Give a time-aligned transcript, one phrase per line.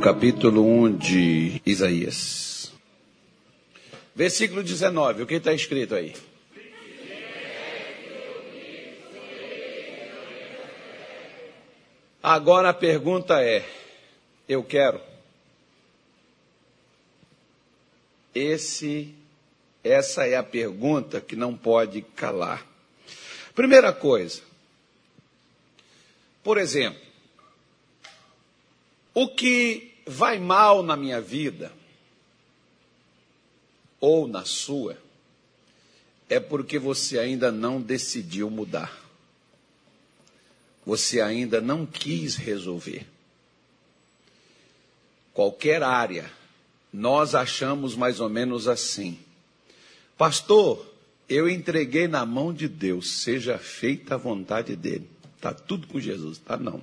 [0.00, 2.72] capítulo 1 de Isaías.
[4.14, 6.14] Versículo 19, o que está escrito aí?
[12.22, 13.62] Agora a pergunta é:
[14.48, 15.00] eu quero?
[18.34, 19.14] Esse,
[19.84, 22.66] essa é a pergunta que não pode calar.
[23.54, 24.40] Primeira coisa,
[26.42, 27.00] por exemplo,
[29.12, 31.72] o que vai mal na minha vida,
[34.00, 34.96] ou na sua,
[36.28, 38.98] é porque você ainda não decidiu mudar.
[40.86, 43.06] Você ainda não quis resolver.
[45.34, 46.30] Qualquer área,
[46.92, 49.18] nós achamos mais ou menos assim.
[50.16, 50.86] Pastor,
[51.28, 55.08] eu entreguei na mão de Deus, seja feita a vontade dele.
[55.36, 56.82] Está tudo com Jesus, tá não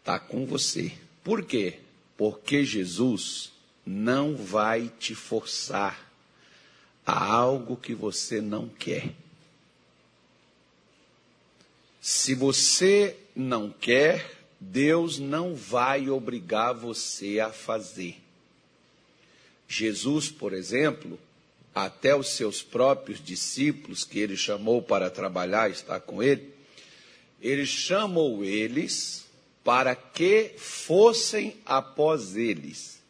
[0.00, 0.92] está com você.
[1.22, 1.78] Por quê?
[2.16, 3.52] Porque Jesus
[3.86, 6.10] não vai te forçar
[7.06, 9.12] a algo que você não quer.
[12.00, 18.16] Se você não quer, Deus não vai obrigar você a fazer.
[19.68, 21.18] Jesus, por exemplo,
[21.74, 26.52] até os seus próprios discípulos, que ele chamou para trabalhar, estar com ele,
[27.40, 29.26] ele chamou eles
[29.62, 33.00] para que fossem após eles.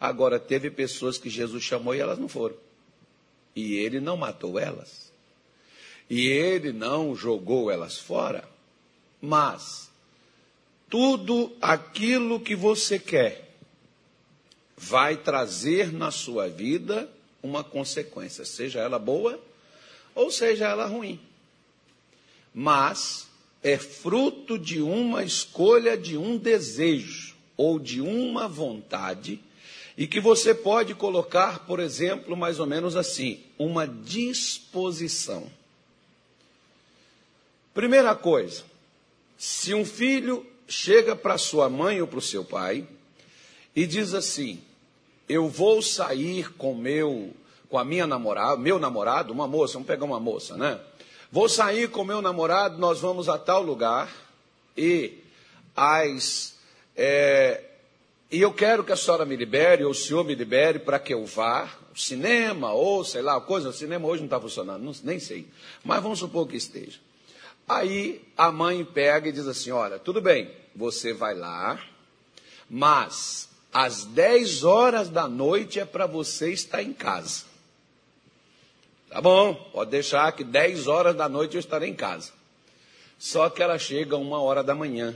[0.00, 2.56] Agora, teve pessoas que Jesus chamou e elas não foram.
[3.54, 5.12] E ele não matou elas.
[6.10, 8.48] E ele não jogou elas fora.
[9.20, 9.90] Mas,
[10.90, 13.56] tudo aquilo que você quer
[14.76, 17.08] vai trazer na sua vida
[17.42, 19.40] uma consequência, seja ela boa
[20.14, 21.20] ou seja ela ruim.
[22.52, 23.28] Mas
[23.62, 29.40] é fruto de uma escolha, de um desejo ou de uma vontade,
[29.96, 35.46] e que você pode colocar, por exemplo, mais ou menos assim, uma disposição.
[37.74, 38.64] Primeira coisa,
[39.38, 42.86] se um filho chega para sua mãe ou para o seu pai
[43.76, 44.60] e diz assim:
[45.28, 47.34] Eu vou sair com meu
[47.68, 50.78] com a minha namorada, meu namorado, uma moça, vamos pegar uma moça, né?
[51.32, 54.14] Vou sair com meu namorado, nós vamos a tal lugar
[54.76, 55.18] e
[55.74, 56.54] as
[56.94, 57.64] é,
[58.30, 61.14] e eu quero que a senhora me libere, ou o senhor me libere para que
[61.14, 65.18] eu vá, cinema, ou sei lá, coisa, o cinema hoje não está funcionando, não, nem
[65.18, 65.48] sei.
[65.82, 66.98] Mas vamos supor que esteja.
[67.66, 71.82] Aí a mãe pega e diz assim: olha, tudo bem, você vai lá,
[72.68, 77.51] mas às 10 horas da noite é para você estar em casa.
[79.12, 82.32] Tá bom, pode deixar que 10 horas da noite eu estarei em casa.
[83.18, 85.14] Só que ela chega uma hora da manhã.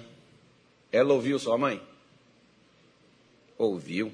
[0.93, 1.83] Ela ouviu sua mãe?
[3.57, 4.13] Ouviu.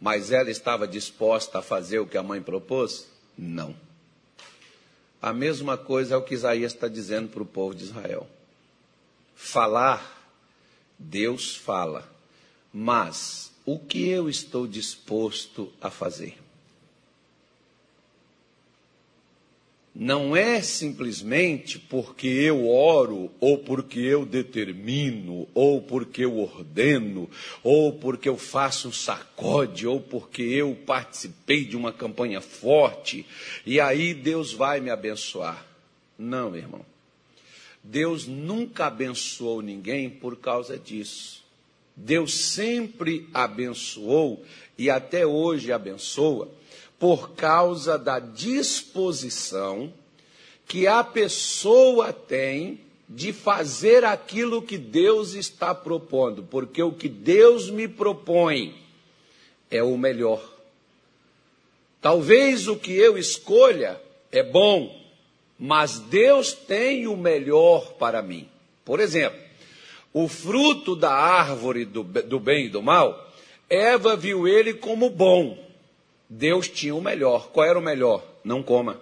[0.00, 3.06] Mas ela estava disposta a fazer o que a mãe propôs?
[3.36, 3.76] Não.
[5.20, 8.26] A mesma coisa é o que Isaías está dizendo para o povo de Israel.
[9.34, 10.32] Falar,
[10.98, 12.10] Deus fala.
[12.72, 16.45] Mas o que eu estou disposto a fazer?
[19.98, 27.30] Não é simplesmente porque eu oro, ou porque eu determino, ou porque eu ordeno,
[27.62, 33.24] ou porque eu faço um sacode, ou porque eu participei de uma campanha forte,
[33.64, 35.66] e aí Deus vai me abençoar.
[36.18, 36.84] Não, irmão.
[37.82, 41.42] Deus nunca abençoou ninguém por causa disso.
[41.96, 44.44] Deus sempre abençoou
[44.76, 46.50] e até hoje abençoa
[46.98, 49.92] por causa da disposição
[50.66, 57.70] que a pessoa tem de fazer aquilo que Deus está propondo, porque o que Deus
[57.70, 58.74] me propõe
[59.70, 60.42] é o melhor.
[62.00, 64.00] Talvez o que eu escolha
[64.32, 65.04] é bom,
[65.58, 68.48] mas Deus tem o melhor para mim.
[68.84, 69.38] Por exemplo,
[70.12, 73.32] o fruto da árvore do, do bem e do mal,
[73.68, 75.65] Eva viu ele como bom.
[76.28, 77.50] Deus tinha o melhor.
[77.50, 78.24] Qual era o melhor?
[78.44, 79.00] Não coma.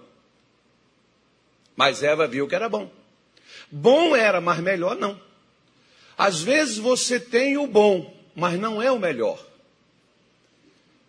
[1.76, 2.90] Mas Eva viu que era bom.
[3.70, 5.20] Bom era, mas melhor não.
[6.16, 9.44] Às vezes você tem o bom, mas não é o melhor.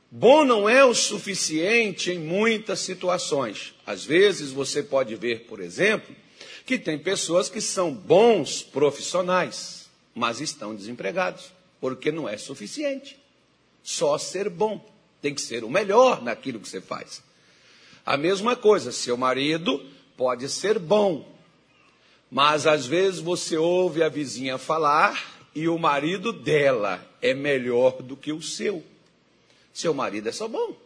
[0.10, 3.74] Bom não é o suficiente em muitas situações.
[3.86, 6.16] Às vezes você pode ver, por exemplo,
[6.66, 13.20] que tem pessoas que são bons profissionais, mas estão desempregados, porque não é suficiente.
[13.84, 14.84] Só ser bom.
[15.26, 17.24] Tem que ser o melhor naquilo que você faz.
[18.06, 19.84] A mesma coisa, seu marido
[20.16, 21.28] pode ser bom,
[22.30, 28.16] mas às vezes você ouve a vizinha falar e o marido dela é melhor do
[28.16, 28.84] que o seu.
[29.74, 30.78] Seu marido é só bom.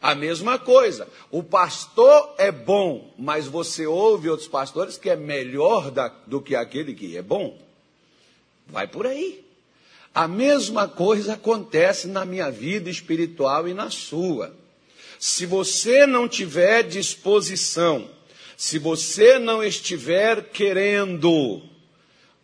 [0.00, 5.90] A mesma coisa, o pastor é bom, mas você ouve outros pastores que é melhor
[5.90, 7.60] da, do que aquele que é bom.
[8.66, 9.45] Vai por aí.
[10.16, 14.56] A mesma coisa acontece na minha vida espiritual e na sua.
[15.18, 18.08] Se você não tiver disposição,
[18.56, 21.60] se você não estiver querendo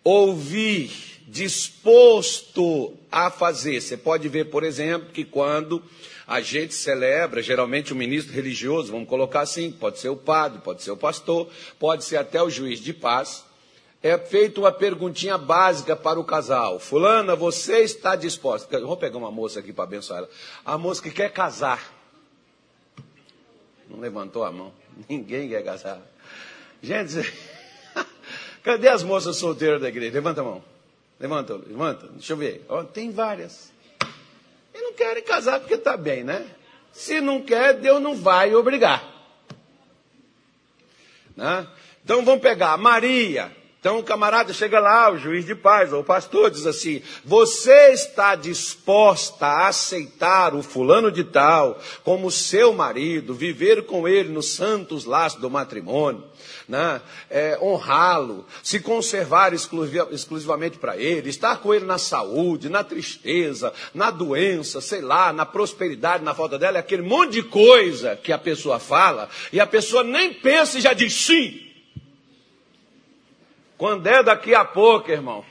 [0.04, 0.90] ouvir,
[1.26, 5.82] disposto a fazer, você pode ver, por exemplo, que quando
[6.26, 10.82] a gente celebra, geralmente o ministro religioso, vamos colocar assim, pode ser o padre, pode
[10.82, 11.48] ser o pastor,
[11.78, 13.46] pode ser até o juiz de paz,
[14.02, 16.80] é feita uma perguntinha básica para o casal.
[16.80, 18.80] Fulana, você está disposta?
[18.80, 20.30] Vou pegar uma moça aqui para abençoar ela.
[20.64, 21.92] A moça que quer casar.
[23.88, 24.72] Não levantou a mão.
[25.08, 26.02] Ninguém quer casar.
[26.82, 27.32] Gente,
[28.64, 30.14] cadê as moças solteiras da igreja?
[30.14, 30.64] Levanta a mão.
[31.20, 32.08] Levanta, levanta.
[32.08, 32.66] Deixa eu ver.
[32.68, 33.70] Oh, tem várias.
[34.74, 36.44] E não querem casar porque está bem, né?
[36.92, 39.08] Se não quer, Deus não vai obrigar.
[41.36, 41.68] Né?
[42.02, 43.61] Então vamos pegar Maria.
[43.82, 47.88] Então o camarada chega lá, o juiz de paz, ou o pastor, diz assim: Você
[47.88, 54.54] está disposta a aceitar o fulano de tal como seu marido, viver com ele nos
[54.54, 56.22] santos laços do matrimônio,
[56.68, 57.00] né?
[57.28, 64.12] é, honrá-lo, se conservar exclusivamente para ele, estar com ele na saúde, na tristeza, na
[64.12, 68.38] doença, sei lá, na prosperidade, na falta dela, é aquele monte de coisa que a
[68.38, 71.71] pessoa fala e a pessoa nem pensa e já diz sim.
[73.82, 75.44] Quando é daqui a pouco, irmão.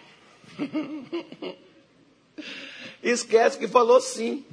[3.03, 4.45] Esquece que falou sim.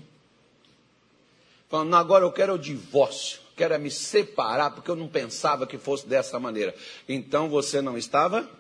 [1.69, 3.39] Falando, agora eu quero o divórcio.
[3.57, 6.75] Quero é me separar, porque eu não pensava que fosse dessa maneira.
[7.09, 8.51] Então você não estava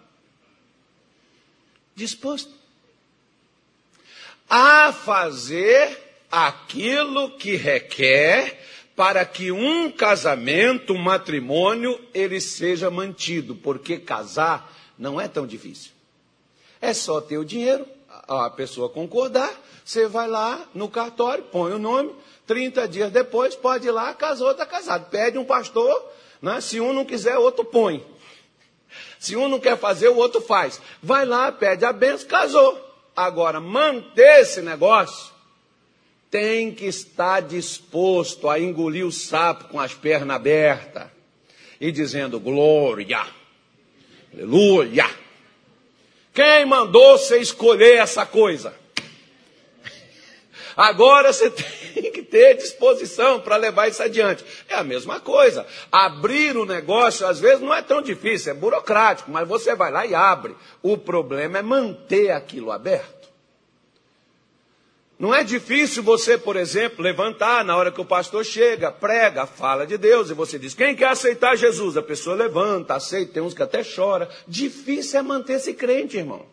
[1.96, 2.52] disposto
[4.48, 5.98] a fazer
[6.30, 8.56] aquilo que requer
[8.94, 15.92] para que um casamento, um matrimônio, ele seja mantido, porque casar não é tão difícil.
[16.80, 17.86] É só ter o dinheiro,
[18.26, 19.52] a pessoa concordar,
[19.84, 22.14] você vai lá no cartório, põe o nome,
[22.46, 25.08] 30 dias depois pode ir lá, casou, está casado.
[25.10, 26.10] Pede um pastor,
[26.40, 26.60] né?
[26.60, 28.04] se um não quiser, outro põe.
[29.18, 30.80] Se um não quer fazer, o outro faz.
[31.02, 32.86] Vai lá, pede a benção, casou.
[33.14, 35.32] Agora, manter esse negócio,
[36.30, 41.08] tem que estar disposto a engolir o sapo com as pernas abertas
[41.80, 43.26] e dizendo glória.
[44.32, 45.08] Aleluia!
[46.32, 48.74] Quem mandou você escolher essa coisa?
[50.76, 51.50] Agora você
[51.92, 54.44] tem que ter disposição para levar isso adiante.
[54.68, 55.66] É a mesma coisa.
[55.90, 60.06] Abrir o negócio, às vezes, não é tão difícil, é burocrático, mas você vai lá
[60.06, 60.54] e abre.
[60.80, 63.27] O problema é manter aquilo aberto.
[65.18, 69.84] Não é difícil você, por exemplo, levantar na hora que o pastor chega, prega, fala
[69.84, 71.96] de Deus, e você diz: quem quer aceitar Jesus?
[71.96, 74.28] A pessoa levanta, aceita, tem uns que até chora.
[74.46, 76.46] Difícil é manter-se crente, irmão.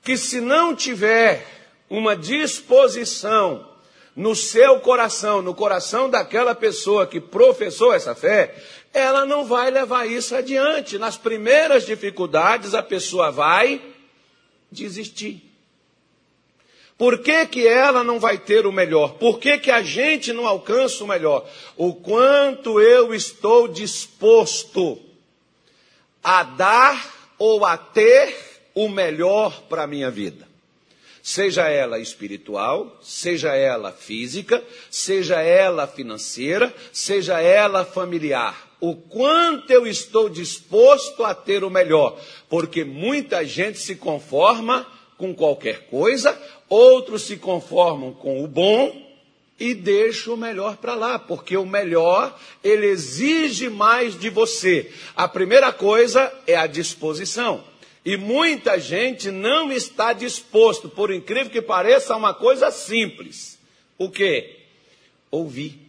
[0.00, 1.44] Que se não tiver
[1.90, 3.68] uma disposição
[4.14, 8.54] no seu coração, no coração daquela pessoa que professou essa fé,
[8.94, 10.98] ela não vai levar isso adiante.
[10.98, 13.82] Nas primeiras dificuldades, a pessoa vai
[14.70, 15.45] desistir.
[16.98, 19.14] Por que, que ela não vai ter o melhor?
[19.14, 21.46] Por que, que a gente não alcança o melhor?
[21.76, 24.98] O quanto eu estou disposto
[26.24, 28.34] a dar ou a ter
[28.74, 30.46] o melhor para a minha vida.
[31.22, 38.76] Seja ela espiritual, seja ela física, seja ela financeira, seja ela familiar.
[38.80, 45.34] O quanto eu estou disposto a ter o melhor, porque muita gente se conforma com
[45.34, 49.06] qualquer coisa, outros se conformam com o bom
[49.58, 54.92] e deixam o melhor para lá, porque o melhor, ele exige mais de você.
[55.14, 57.64] A primeira coisa é a disposição.
[58.04, 63.58] E muita gente não está disposto, por incrível que pareça, a uma coisa simples.
[63.98, 64.56] O que?
[65.30, 65.80] Ouvir.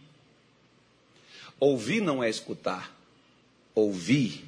[1.60, 2.92] Ouvir não é escutar.
[3.74, 4.44] Ouvir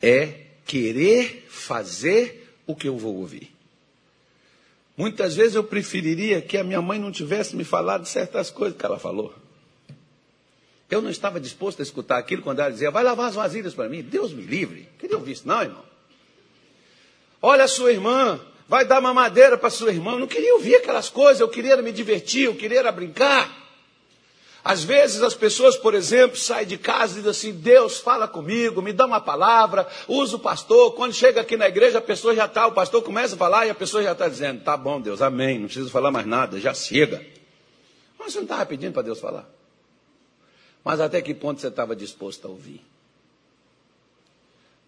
[0.00, 3.55] é querer fazer o que eu vou ouvir.
[4.96, 8.86] Muitas vezes eu preferiria que a minha mãe não tivesse me falado certas coisas que
[8.86, 9.34] ela falou.
[10.88, 13.88] Eu não estava disposto a escutar aquilo quando ela dizia, vai lavar as vasilhas para
[13.88, 14.02] mim.
[14.02, 14.88] Deus me livre.
[14.98, 15.84] Queria ouvir isso, não, irmão.
[17.42, 20.12] Olha a sua irmã, vai dar mamadeira para sua irmã.
[20.12, 23.65] Eu não queria ouvir aquelas coisas, eu queria me divertir, eu queria brincar.
[24.68, 28.82] Às vezes as pessoas, por exemplo, saem de casa e dizem assim: Deus fala comigo,
[28.82, 30.92] me dá uma palavra, usa o pastor.
[30.94, 33.70] Quando chega aqui na igreja, a pessoa já está, o pastor começa a falar e
[33.70, 36.74] a pessoa já está dizendo: Tá bom, Deus, amém, não precisa falar mais nada, já
[36.74, 37.24] chega.
[38.18, 39.48] Mas você não estava pedindo para Deus falar.
[40.84, 42.84] Mas até que ponto você estava disposto a ouvir?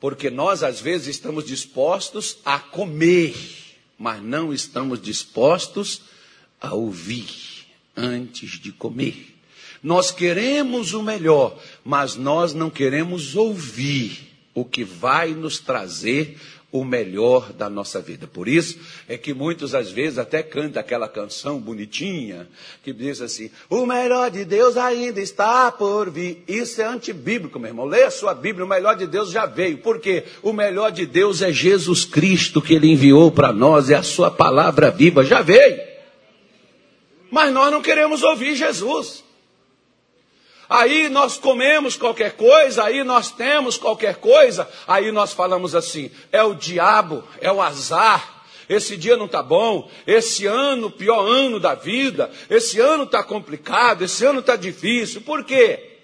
[0.01, 3.33] Porque nós, às vezes, estamos dispostos a comer,
[3.97, 6.03] mas não estamos dispostos
[6.61, 7.29] a ouvir
[7.97, 9.38] antes de comer.
[9.83, 16.37] Nós queremos o melhor, mas nós não queremos ouvir o que vai nos trazer
[16.71, 18.27] o melhor da nossa vida.
[18.27, 22.47] Por isso é que muitos às vezes até canta aquela canção bonitinha
[22.83, 26.45] que diz assim: "O melhor de Deus ainda está por vir".
[26.47, 27.87] Isso é antibíblico, meu irmão.
[27.87, 29.79] Leia a sua Bíblia, o melhor de Deus já veio.
[29.79, 30.25] Por quê?
[30.43, 34.31] O melhor de Deus é Jesus Cristo que ele enviou para nós, é a sua
[34.31, 35.81] palavra viva, já veio.
[37.31, 39.25] Mas nós não queremos ouvir Jesus.
[40.69, 46.43] Aí nós comemos qualquer coisa, aí nós temos qualquer coisa, aí nós falamos assim: é
[46.43, 48.37] o diabo, é o azar.
[48.69, 54.05] Esse dia não está bom, esse ano, pior ano da vida, esse ano está complicado,
[54.05, 55.23] esse ano está difícil.
[55.23, 55.98] Por quê?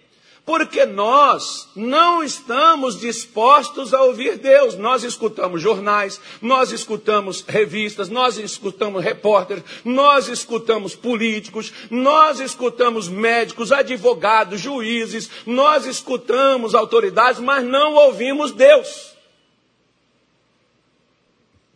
[0.45, 4.77] Porque nós não estamos dispostos a ouvir Deus.
[4.77, 13.73] Nós escutamos jornais, nós escutamos revistas, nós escutamos repórteres, nós escutamos políticos, nós escutamos médicos,
[13.73, 19.15] advogados, juízes, nós escutamos autoridades, mas não ouvimos Deus.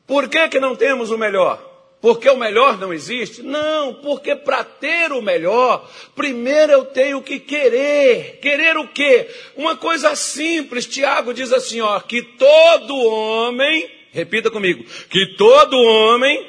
[0.07, 1.68] Por que, que não temos o melhor?
[2.01, 3.43] Porque o melhor não existe?
[3.43, 8.39] Não, porque para ter o melhor, primeiro eu tenho que querer.
[8.41, 9.29] Querer o quê?
[9.57, 10.87] Uma coisa simples.
[10.87, 16.47] Tiago diz assim, ó, que todo homem, repita comigo, que todo homem,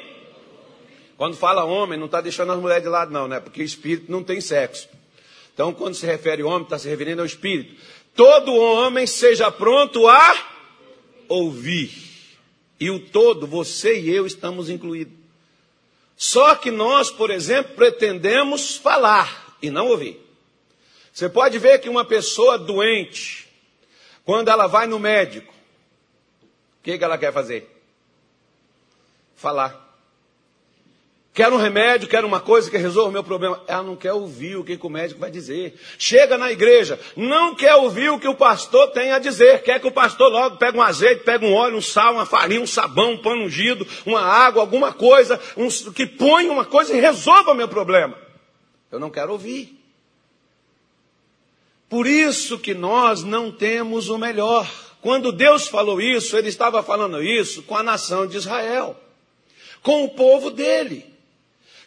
[1.16, 3.40] quando fala homem, não está deixando as mulheres de lado, não, né?
[3.40, 4.88] Porque espírito não tem sexo.
[5.52, 7.74] Então, quando se refere homem, está se referindo ao espírito.
[8.14, 10.36] Todo homem seja pronto a
[11.28, 11.90] ouvir.
[12.78, 15.19] E o todo, você e eu estamos incluídos.
[16.20, 20.20] Só que nós, por exemplo, pretendemos falar e não ouvir.
[21.10, 23.48] Você pode ver que uma pessoa doente,
[24.22, 27.74] quando ela vai no médico, o que, que ela quer fazer?
[29.34, 29.89] Falar.
[31.40, 33.62] Quer um remédio, quer uma coisa que resolva o meu problema.
[33.66, 35.74] Ela não quer ouvir o que o médico vai dizer.
[35.98, 39.62] Chega na igreja, não quer ouvir o que o pastor tem a dizer.
[39.62, 42.60] Quer que o pastor logo pegue um azeite, pegue um óleo, um sal, uma farinha,
[42.60, 47.00] um sabão, um pano ungido, uma água, alguma coisa, um, que ponha uma coisa e
[47.00, 48.18] resolva o meu problema.
[48.92, 49.82] Eu não quero ouvir.
[51.88, 54.70] Por isso que nós não temos o melhor.
[55.00, 58.94] Quando Deus falou isso, ele estava falando isso com a nação de Israel,
[59.82, 61.08] com o povo dele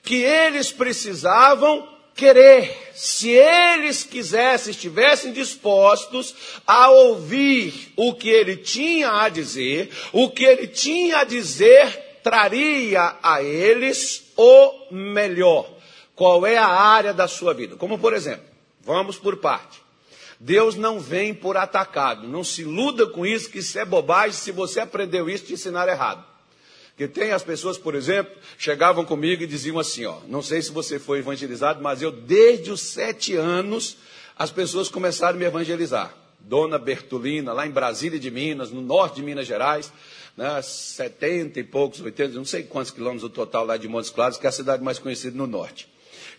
[0.04, 2.92] que eles precisavam querer.
[2.94, 6.36] Se eles quisessem, estivessem dispostos
[6.68, 13.18] a ouvir o que ele tinha a dizer, o que ele tinha a dizer traria
[13.24, 15.68] a eles o melhor.
[16.16, 17.76] Qual é a área da sua vida?
[17.76, 18.46] Como por exemplo,
[18.82, 19.82] vamos por parte.
[20.40, 22.28] Deus não vem por atacado.
[22.28, 24.34] Não se iluda com isso, que isso é bobagem.
[24.34, 26.33] Se você aprendeu isso, te ensinaram errado.
[26.98, 30.72] Que tem as pessoas, por exemplo, chegavam comigo e diziam assim, ó, não sei se
[30.72, 33.98] você foi evangelizado, mas eu desde os sete anos
[34.38, 36.16] as pessoas começaram a me evangelizar.
[36.40, 39.92] Dona Bertolina, lá em Brasília de Minas, no norte de Minas Gerais,
[40.36, 44.38] né, 70 e poucos, 80, não sei quantos quilômetros o total lá de Montes Claros,
[44.38, 45.88] que é a cidade mais conhecida no norte.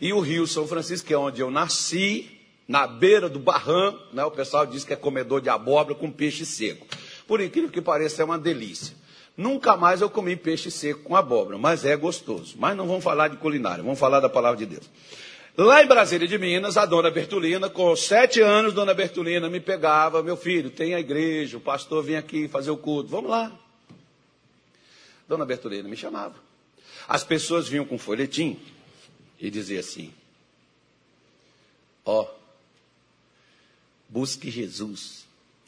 [0.01, 2.31] E o Rio São Francisco, que é onde eu nasci,
[2.67, 6.45] na beira do barranco, né, o pessoal diz que é comedor de abóbora com peixe
[6.45, 6.87] seco.
[7.27, 8.95] Por incrível que pareça, é uma delícia.
[9.37, 12.55] Nunca mais eu comi peixe seco com abóbora, mas é gostoso.
[12.59, 14.89] Mas não vamos falar de culinária, vamos falar da palavra de Deus.
[15.57, 20.23] Lá em Brasília de Minas, a dona Bertolina, com sete anos, dona Bertolina me pegava,
[20.23, 23.53] meu filho, tem a igreja, o pastor vem aqui fazer o culto, vamos lá.
[25.29, 26.35] Dona Bertolina me chamava.
[27.09, 28.59] As pessoas vinham com um folhetim
[29.41, 30.13] e dizia assim:
[32.05, 32.29] Ó, oh,
[34.09, 35.25] busque Jesus.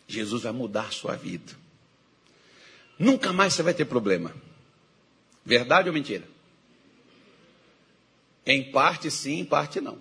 [0.09, 1.53] Jesus vai mudar a sua vida.
[2.99, 4.35] Nunca mais você vai ter problema.
[5.45, 6.25] Verdade ou mentira?
[8.45, 9.99] Em parte sim, em parte não.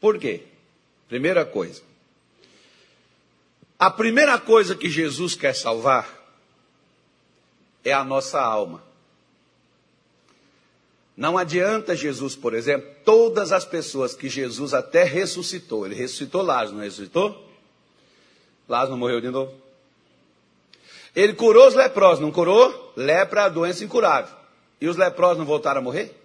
[0.00, 0.44] Por quê?
[1.08, 1.82] Primeira coisa.
[3.78, 6.08] A primeira coisa que Jesus quer salvar
[7.84, 8.82] é a nossa alma.
[11.16, 16.76] Não adianta Jesus, por exemplo, todas as pessoas que Jesus até ressuscitou, ele ressuscitou Lázaro,
[16.76, 17.46] não ressuscitou?
[18.68, 19.59] Lázaro morreu de novo?
[21.14, 22.92] Ele curou os leprosos, não curou?
[22.96, 24.34] Lepra, doença incurável.
[24.80, 26.16] E os leprosos não voltaram a morrer?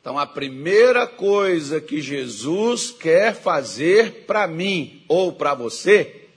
[0.00, 6.28] Então, a primeira coisa que Jesus quer fazer para mim ou para você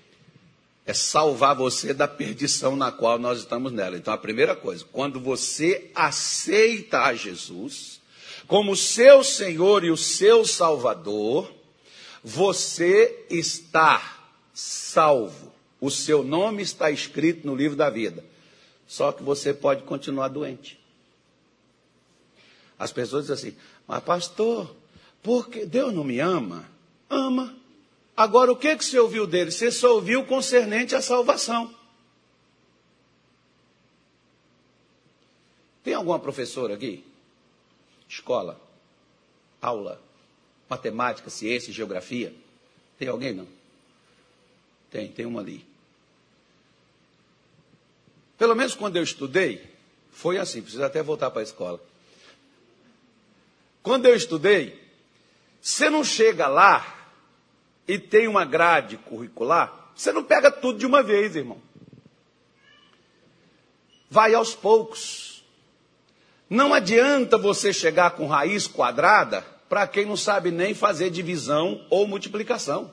[0.85, 3.95] é salvar você da perdição na qual nós estamos nela.
[3.95, 8.01] Então, a primeira coisa, quando você aceita a Jesus
[8.47, 11.49] como seu Senhor e o seu Salvador,
[12.23, 14.19] você está
[14.53, 15.50] salvo.
[15.81, 18.23] O seu nome está escrito no livro da vida.
[18.87, 20.79] Só que você pode continuar doente.
[22.77, 23.57] As pessoas dizem assim,
[23.87, 24.75] mas pastor,
[25.23, 26.69] porque Deus não me ama?
[27.09, 27.55] Ama.
[28.15, 29.49] Agora, o que, que você ouviu dele?
[29.49, 31.73] Você só ouviu concernente à salvação.
[35.83, 37.03] Tem alguma professora aqui?
[38.07, 38.61] Escola,
[39.59, 39.99] aula,
[40.69, 42.35] matemática, ciência, geografia?
[42.99, 43.47] Tem alguém não?
[44.91, 45.70] Tem, tem uma ali.
[48.41, 49.61] Pelo menos quando eu estudei,
[50.09, 51.79] foi assim, precisa até voltar para a escola.
[53.83, 54.81] Quando eu estudei,
[55.61, 57.11] você não chega lá
[57.87, 61.61] e tem uma grade curricular, você não pega tudo de uma vez, irmão.
[64.09, 65.43] Vai aos poucos.
[66.49, 72.07] Não adianta você chegar com raiz quadrada para quem não sabe nem fazer divisão ou
[72.07, 72.91] multiplicação.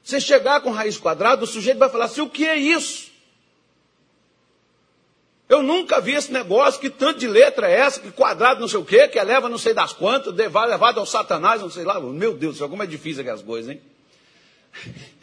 [0.00, 3.07] Você chegar com raiz quadrada, o sujeito vai falar assim: o que é isso?
[5.48, 8.78] Eu nunca vi esse negócio, que tanto de letra é essa, que quadrado não sei
[8.78, 11.98] o quê, que eleva não sei das quantas, vai levado ao satanás, não sei lá.
[11.98, 13.80] Meu Deus do céu, como é difícil aquelas coisas, hein?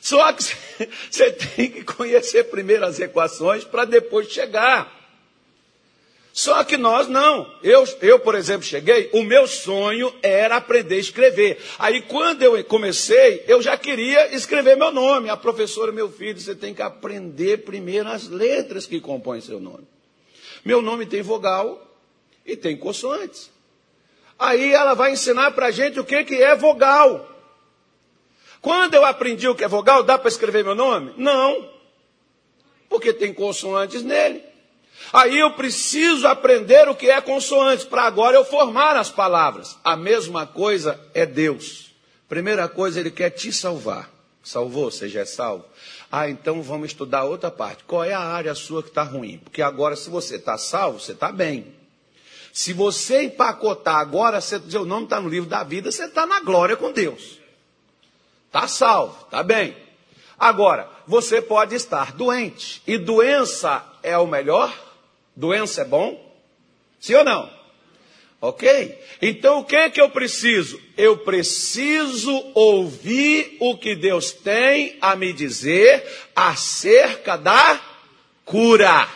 [0.00, 0.44] Só que
[1.10, 4.97] você tem que conhecer primeiro as equações para depois chegar.
[6.38, 7.52] Só que nós não.
[7.64, 11.58] Eu, eu, por exemplo, cheguei, o meu sonho era aprender a escrever.
[11.80, 15.28] Aí, quando eu comecei, eu já queria escrever meu nome.
[15.28, 19.84] A professora, meu filho, você tem que aprender primeiro as letras que compõem seu nome.
[20.64, 21.84] Meu nome tem vogal
[22.46, 23.50] e tem consoantes.
[24.38, 27.28] Aí ela vai ensinar para a gente o que, que é vogal.
[28.62, 31.14] Quando eu aprendi o que é vogal, dá para escrever meu nome?
[31.16, 31.68] Não.
[32.88, 34.47] Porque tem consoantes nele.
[35.12, 39.76] Aí eu preciso aprender o que é consoante, para agora eu formar as palavras.
[39.82, 41.90] A mesma coisa é Deus.
[42.28, 44.10] Primeira coisa, Ele quer te salvar.
[44.42, 45.64] Salvou, você já é salvo.
[46.10, 47.84] Ah, então vamos estudar outra parte.
[47.84, 49.38] Qual é a área sua que está ruim?
[49.38, 51.74] Porque agora, se você está salvo, você está bem.
[52.52, 56.76] Se você empacotar agora, seu nome está no livro da vida, você está na glória
[56.76, 57.38] com Deus.
[58.46, 59.76] Está salvo, está bem.
[60.38, 62.82] Agora, você pode estar doente.
[62.86, 64.72] E doença é o melhor
[65.38, 66.36] Doença é bom?
[66.98, 67.48] Sim ou não?
[68.40, 69.00] Ok?
[69.22, 70.80] Então o que é que eu preciso?
[70.96, 77.80] Eu preciso ouvir o que Deus tem a me dizer acerca da
[78.44, 79.08] cura.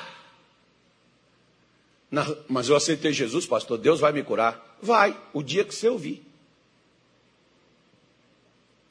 [2.49, 4.79] Mas eu aceitei Jesus, pastor, Deus vai me curar.
[4.81, 6.23] Vai, o dia que você ouvir.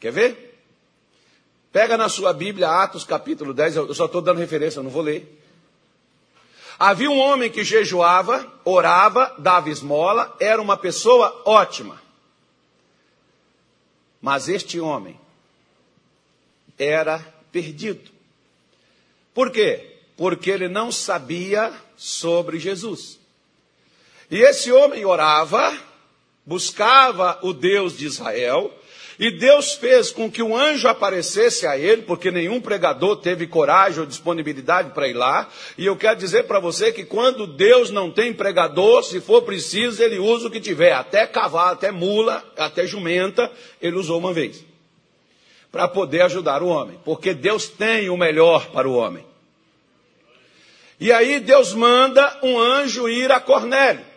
[0.01, 0.59] Quer ver?
[1.71, 5.01] Pega na sua Bíblia, Atos capítulo 10, eu só estou dando referência, eu não vou
[5.01, 5.40] ler.
[6.83, 12.01] Havia um homem que jejuava, orava, dava esmola, era uma pessoa ótima.
[14.19, 15.15] Mas este homem
[16.79, 17.19] era
[17.51, 18.09] perdido.
[19.31, 19.95] Por quê?
[20.17, 23.19] Porque ele não sabia sobre Jesus.
[24.31, 25.77] E esse homem orava,
[26.43, 28.73] buscava o Deus de Israel,
[29.19, 33.99] e Deus fez com que um anjo aparecesse a ele, porque nenhum pregador teve coragem
[33.99, 35.49] ou disponibilidade para ir lá.
[35.77, 40.01] E eu quero dizer para você que quando Deus não tem pregador, se for preciso,
[40.01, 44.63] ele usa o que tiver, até cavalo, até mula, até jumenta, ele usou uma vez.
[45.71, 49.25] Para poder ajudar o homem, porque Deus tem o melhor para o homem.
[50.99, 54.10] E aí Deus manda um anjo ir a Cornélio.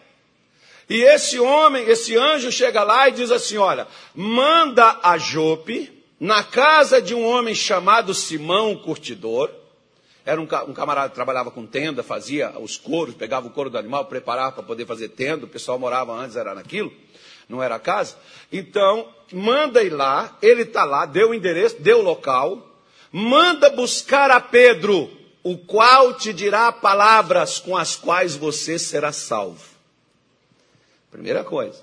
[0.89, 6.43] E esse homem, esse anjo chega lá e diz assim: Olha, manda a Jope na
[6.43, 9.51] casa de um homem chamado Simão Curtidor.
[10.27, 13.77] Era um, um camarada que trabalhava com tenda, fazia os couros, pegava o couro do
[13.77, 15.45] animal, preparava para poder fazer tenda.
[15.45, 16.93] O pessoal morava antes, era naquilo,
[17.49, 18.17] não era casa.
[18.51, 22.71] Então, manda ir lá, ele está lá, deu o endereço, deu o local.
[23.13, 25.11] Manda buscar a Pedro,
[25.43, 29.74] o qual te dirá palavras com as quais você será salvo.
[31.15, 31.81] Primeira coisa.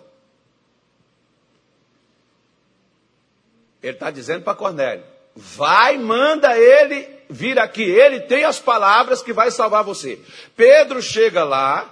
[3.81, 7.81] Ele está dizendo para Cornélio: vai, manda ele vir aqui.
[7.81, 10.19] Ele tem as palavras que vai salvar você.
[10.53, 11.89] Pedro chega lá,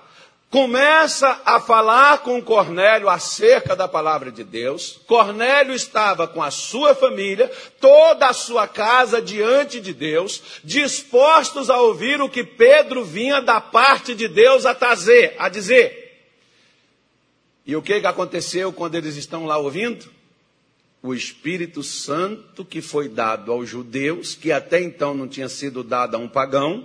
[0.49, 4.99] começa a falar com Cornélio acerca da palavra de Deus.
[5.08, 7.49] Cornélio estava com a sua família,
[7.80, 13.62] toda a sua casa diante de Deus, dispostos a ouvir o que Pedro vinha da
[13.62, 15.98] parte de Deus a trazer, a dizer.
[17.69, 20.08] E o que, que aconteceu quando eles estão lá ouvindo?
[21.03, 26.15] O Espírito Santo que foi dado aos judeus, que até então não tinha sido dado
[26.15, 26.84] a um pagão,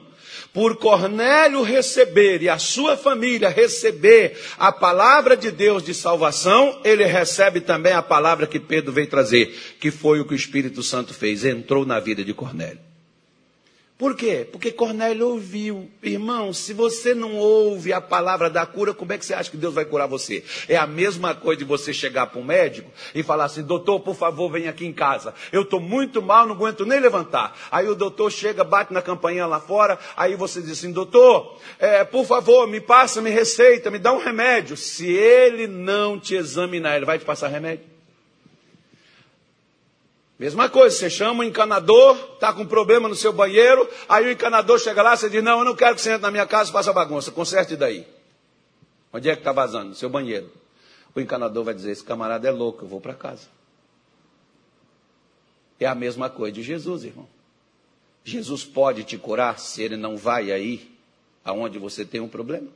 [0.53, 7.07] por Cornélio receber e a sua família receber a palavra de Deus de salvação, ele
[7.07, 11.14] recebe também a palavra que Pedro veio trazer, que foi o que o Espírito Santo
[11.14, 12.93] fez, entrou na vida de Cornélio.
[13.96, 14.46] Por quê?
[14.50, 15.88] Porque Cornélio ouviu.
[16.02, 19.57] Irmão, se você não ouve a palavra da cura, como é que você acha que
[19.57, 20.42] Deus vai curar você?
[20.68, 24.16] É a mesma coisa de você chegar para um médico e falar assim: doutor, por
[24.16, 25.33] favor, vem aqui em casa.
[25.52, 27.57] Eu estou muito mal, não aguento nem levantar.
[27.70, 29.96] Aí o doutor chega, bate na campainha lá fora.
[30.16, 34.18] Aí você diz assim: doutor, é, por favor, me passa, me receita, me dá um
[34.18, 34.76] remédio.
[34.76, 37.93] Se ele não te examinar, ele vai te passar remédio?
[40.38, 44.79] Mesma coisa, você chama o encanador, está com problema no seu banheiro, aí o encanador
[44.81, 46.73] chega lá, você diz, não, eu não quero que você entre na minha casa e
[46.73, 48.07] faça bagunça, conserte daí.
[49.12, 49.90] Onde é que está vazando?
[49.90, 50.51] No seu banheiro.
[51.14, 53.49] O encanador vai dizer, esse camarada é louco, eu vou para casa.
[55.79, 57.29] É a mesma coisa de Jesus, irmão.
[58.25, 60.90] Jesus pode te curar se ele não vai aí
[61.44, 62.68] aonde você tem um problema.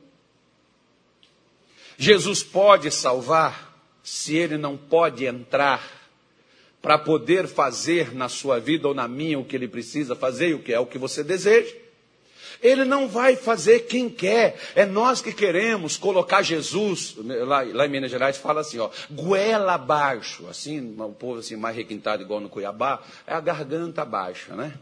[1.97, 5.98] Jesus pode salvar se ele não pode entrar
[6.81, 10.53] para poder fazer na sua vida ou na minha o que ele precisa fazer e
[10.53, 11.75] o que é o que você deseja.
[12.61, 17.89] Ele não vai fazer quem quer, é nós que queremos colocar Jesus, lá, lá em
[17.89, 22.49] Minas Gerais fala assim, ó, goela abaixo, assim, o povo assim, mais requintado igual no
[22.49, 24.73] Cuiabá, é a garganta baixa, né?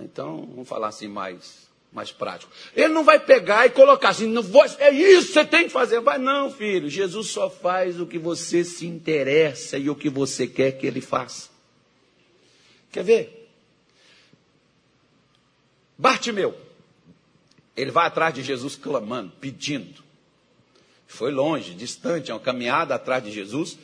[0.00, 2.50] Então, vamos falar assim mais mais prático.
[2.74, 4.42] Ele não vai pegar e colocar assim, não,
[4.78, 6.00] é isso que você tem que fazer.
[6.00, 6.88] Vai, não, filho.
[6.88, 11.00] Jesus só faz o que você se interessa e o que você quer que ele
[11.00, 11.50] faça.
[12.90, 13.50] Quer ver?
[15.98, 16.56] Bartimeu.
[17.76, 20.02] Ele vai atrás de Jesus clamando, pedindo.
[21.06, 23.78] Foi longe, distante, é uma caminhada atrás de Jesus.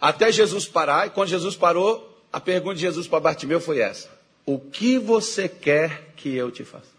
[0.00, 4.08] Até Jesus parar, e quando Jesus parou, a pergunta de Jesus para Bartimeu foi essa:
[4.46, 6.93] O que você quer que eu te faça?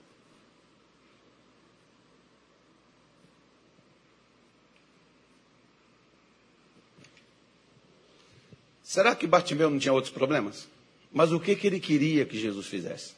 [8.96, 10.70] Será que Bartimeu não tinha outros problemas?
[11.12, 13.14] Mas o que, que ele queria que Jesus fizesse?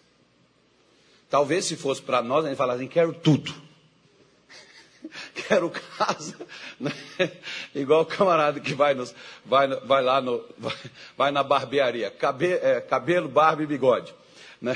[1.30, 3.54] Talvez se fosse para nós, gente falasse assim, quero tudo.
[5.48, 6.36] quero casa.
[6.80, 6.92] Né?
[7.76, 9.14] Igual o camarada que vai, nos,
[9.46, 10.76] vai, vai lá no, vai,
[11.16, 12.10] vai na barbearia.
[12.10, 14.12] Cabe, é, cabelo, barba e bigode.
[14.62, 14.76] Né?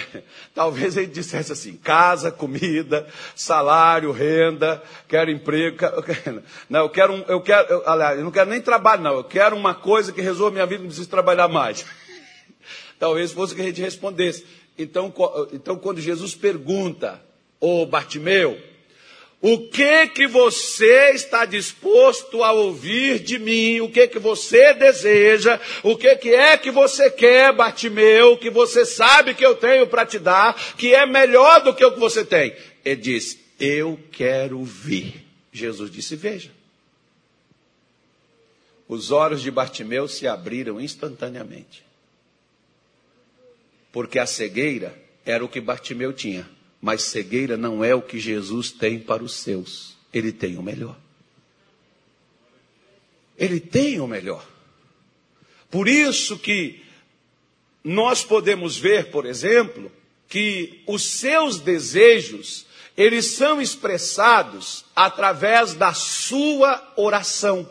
[0.54, 5.78] Talvez ele dissesse assim: casa, comida, salário, renda, quero emprego.
[6.04, 9.14] Quero, não, eu quero, eu quero, eu, aliás, eu não quero nem trabalho, não.
[9.14, 11.86] Eu quero uma coisa que resolva minha vida, não preciso trabalhar mais.
[13.00, 14.46] Talvez fosse que a gente respondesse.
[14.78, 15.14] Então,
[15.52, 17.22] então quando Jesus pergunta,
[17.60, 18.60] ô Bartimeu,
[19.42, 23.82] o que que você está disposto a ouvir de mim?
[23.82, 25.60] O que que você deseja?
[25.82, 30.06] O que que é que você quer, Bartimeu, que você sabe que eu tenho para
[30.06, 32.56] te dar, que é melhor do que o que você tem?
[32.86, 35.26] Ele diz: "Eu quero ver".
[35.52, 36.52] Jesus disse: "Veja".
[38.88, 41.84] Os olhos de Bartimeu se abriram instantaneamente.
[43.92, 44.94] Porque a cegueira
[45.26, 46.48] era o que Bartimeu tinha
[46.82, 49.96] mas cegueira não é o que Jesus tem para os seus.
[50.12, 50.98] Ele tem o melhor.
[53.38, 54.46] Ele tem o melhor.
[55.70, 56.84] Por isso que
[57.84, 59.92] nós podemos ver, por exemplo,
[60.28, 62.66] que os seus desejos,
[62.98, 67.68] eles são expressados através da sua oração.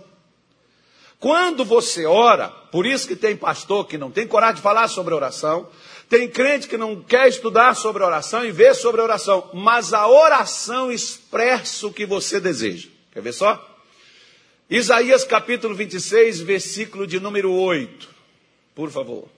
[1.18, 5.14] Quando você ora, por isso que tem pastor que não tem coragem de falar sobre
[5.14, 5.68] oração,
[6.10, 10.90] tem crente que não quer estudar sobre oração e ver sobre oração, mas a oração
[10.90, 12.88] expressa o que você deseja.
[13.12, 13.64] Quer ver só?
[14.68, 18.08] Isaías capítulo 26, versículo de número 8.
[18.74, 19.28] Por favor.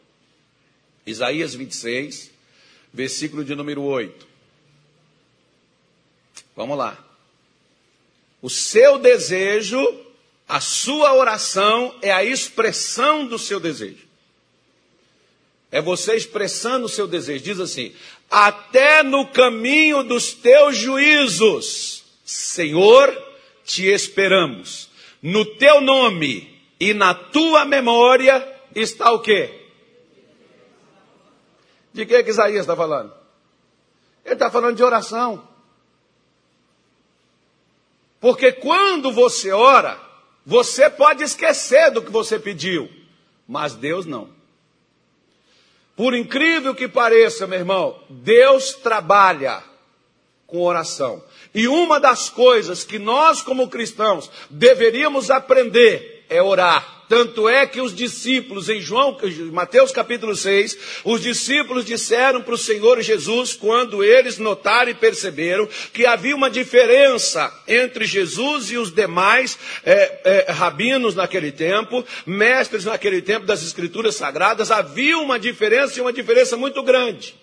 [1.04, 2.30] Isaías 26,
[2.90, 4.26] versículo de número 8.
[6.56, 6.96] Vamos lá.
[8.40, 9.78] O seu desejo,
[10.48, 14.11] a sua oração é a expressão do seu desejo.
[15.72, 17.42] É você expressando o seu desejo.
[17.42, 17.94] Diz assim:
[18.30, 23.10] Até no caminho dos teus juízos, Senhor,
[23.64, 24.90] te esperamos.
[25.22, 29.60] No teu nome e na tua memória está o quê?
[31.94, 33.14] De que, que Isaías está falando?
[34.24, 35.48] Ele está falando de oração.
[38.20, 39.98] Porque quando você ora,
[40.44, 42.90] você pode esquecer do que você pediu,
[43.48, 44.41] mas Deus não.
[45.96, 49.62] Por incrível que pareça, meu irmão, Deus trabalha
[50.46, 51.22] com oração.
[51.54, 57.02] E uma das coisas que nós, como cristãos, deveríamos aprender é orar.
[57.12, 59.18] Tanto é que os discípulos, em João,
[59.52, 65.68] Mateus capítulo 6, os discípulos disseram para o Senhor Jesus, quando eles notaram e perceberam
[65.92, 72.86] que havia uma diferença entre Jesus e os demais é, é, rabinos naquele tempo, mestres
[72.86, 77.34] naquele tempo das Escrituras Sagradas, havia uma diferença e uma diferença muito grande.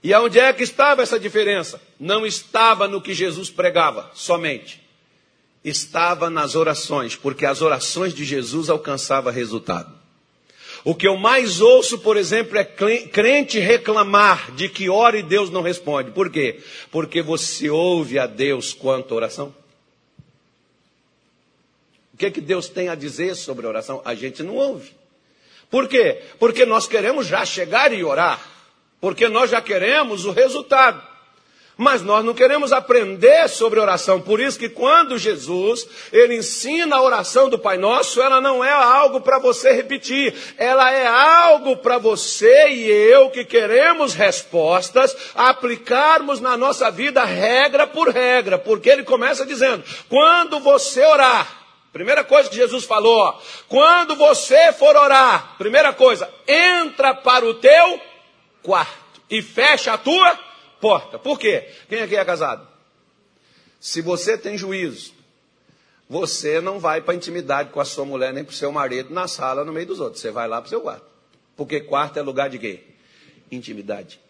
[0.00, 1.82] E aonde é que estava essa diferença?
[1.98, 4.79] Não estava no que Jesus pregava somente.
[5.64, 9.92] Estava nas orações, porque as orações de Jesus alcançavam resultado.
[10.82, 15.50] O que eu mais ouço, por exemplo, é crente reclamar de que ora e Deus
[15.50, 16.10] não responde.
[16.10, 16.60] Por quê?
[16.90, 19.54] Porque você ouve a Deus quanto oração.
[22.14, 24.00] O que, é que Deus tem a dizer sobre oração?
[24.04, 24.92] A gente não ouve.
[25.70, 26.22] Por quê?
[26.38, 28.40] Porque nós queremos já chegar e orar
[29.00, 31.02] porque nós já queremos o resultado.
[31.80, 34.20] Mas nós não queremos aprender sobre oração.
[34.20, 38.70] Por isso que quando Jesus, ele ensina a oração do Pai Nosso, ela não é
[38.70, 40.34] algo para você repetir.
[40.58, 47.86] Ela é algo para você e eu que queremos respostas, aplicarmos na nossa vida regra
[47.86, 48.58] por regra.
[48.58, 51.60] Porque ele começa dizendo, quando você orar,
[51.94, 53.38] Primeira coisa que Jesus falou, ó,
[53.68, 58.00] quando você for orar, primeira coisa, entra para o teu
[58.62, 60.49] quarto e fecha a tua
[60.80, 61.18] porta.
[61.18, 61.68] Por quê?
[61.88, 62.66] Quem aqui é casado?
[63.78, 65.12] Se você tem juízo,
[66.08, 69.28] você não vai para intimidade com a sua mulher nem para o seu marido na
[69.28, 70.20] sala no meio dos outros.
[70.20, 71.06] Você vai lá para o seu quarto.
[71.56, 72.80] Porque quarto é lugar de quê?
[73.50, 74.20] Intimidade.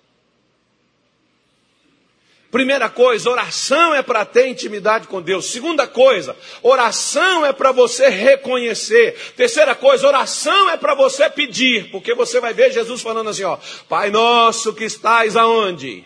[2.50, 5.52] Primeira coisa, oração é para ter intimidade com Deus.
[5.52, 9.16] Segunda coisa, oração é para você reconhecer.
[9.36, 13.56] Terceira coisa, oração é para você pedir, porque você vai ver Jesus falando assim, ó:
[13.88, 16.04] Pai nosso que estais aonde?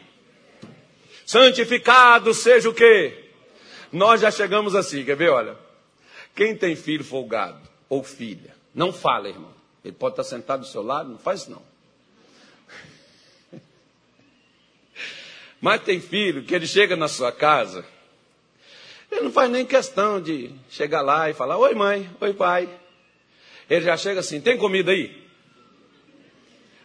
[1.25, 3.31] Santificado seja o quê?
[3.93, 5.57] Nós já chegamos assim, quer ver, olha?
[6.35, 9.55] Quem tem filho folgado ou filha, não fala, irmão.
[9.85, 11.63] Ele pode estar sentado do seu lado, não faz não.
[15.61, 17.85] Mas tem filho que ele chega na sua casa,
[19.11, 22.69] ele não faz nem questão de chegar lá e falar: Oi, mãe, oi, pai.
[23.71, 25.25] Ele já chega assim: Tem comida aí?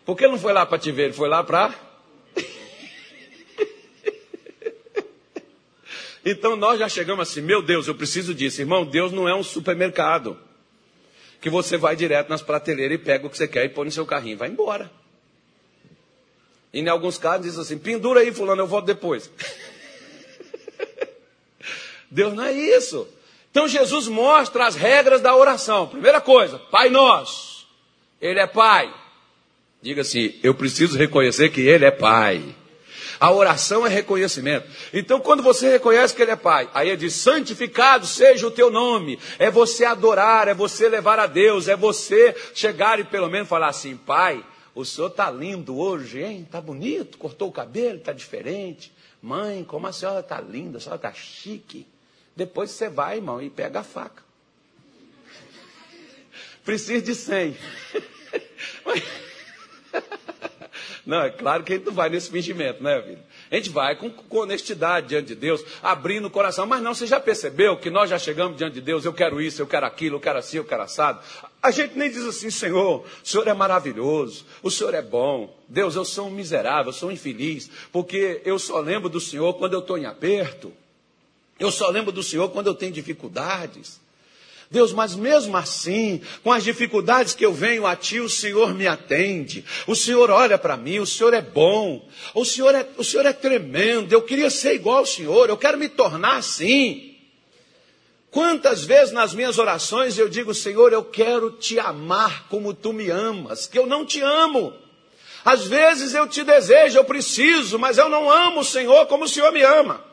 [0.05, 1.73] Porque ele não foi lá para te ver, ele foi lá para.
[6.25, 8.61] Então nós já chegamos assim: Meu Deus, eu preciso disso.
[8.61, 10.37] Irmão, Deus não é um supermercado
[11.41, 13.91] que você vai direto nas prateleiras e pega o que você quer e põe no
[13.91, 14.91] seu carrinho e vai embora.
[16.73, 19.31] E em alguns casos diz assim: pendura aí, fulano, eu volto depois.
[22.11, 23.07] Deus não é isso.
[23.51, 25.87] Então Jesus mostra as regras da oração.
[25.87, 27.67] Primeira coisa, Pai Nosso.
[28.21, 28.93] Ele é Pai.
[29.81, 32.55] Diga assim: eu preciso reconhecer que Ele é Pai.
[33.19, 34.67] A oração é reconhecimento.
[34.93, 38.71] Então, quando você reconhece que Ele é Pai, aí ele diz: santificado seja o teu
[38.71, 39.19] nome.
[39.37, 43.67] É você adorar, é você levar a Deus, é você chegar e pelo menos falar
[43.67, 46.43] assim: Pai, o senhor está lindo hoje, hein?
[46.43, 48.91] Está bonito, cortou o cabelo, está diferente.
[49.21, 51.85] Mãe, como a senhora está linda, a senhora está chique.
[52.35, 54.23] Depois você vai, irmão, e pega a faca.
[56.63, 57.57] Preciso de 100.
[61.09, 63.17] Não, é claro que a gente não vai nesse fingimento, né, filho?
[63.49, 66.67] A gente vai com, com, honestidade diante de Deus, abrindo o coração.
[66.67, 69.59] Mas não, você já percebeu que nós já chegamos diante de Deus, eu quero isso,
[69.59, 71.19] eu quero aquilo, eu quero assim, eu quero assado.
[71.63, 75.51] A gente nem diz assim, Senhor, o Senhor é maravilhoso, o Senhor é bom.
[75.67, 79.55] Deus, eu sou um miserável, eu sou um infeliz, porque eu só lembro do Senhor
[79.55, 80.71] quando eu estou em aperto.
[81.59, 83.99] Eu só lembro do Senhor quando eu tenho dificuldades.
[84.71, 88.85] Deus, mas mesmo assim, com as dificuldades que eu venho a Ti, o Senhor me
[88.85, 89.65] atende.
[89.87, 92.07] O Senhor olha para mim, o Senhor é bom.
[92.35, 94.13] O Senhor é, o Senhor é tremendo.
[94.13, 97.15] Eu queria ser igual ao Senhor, eu quero me tornar assim.
[98.29, 103.09] Quantas vezes nas minhas orações eu digo, Senhor, eu quero te amar como tu me
[103.09, 104.71] amas, que eu não te amo.
[105.43, 109.27] Às vezes eu te desejo, eu preciso, mas eu não amo o Senhor como o
[109.27, 110.08] Senhor me ama.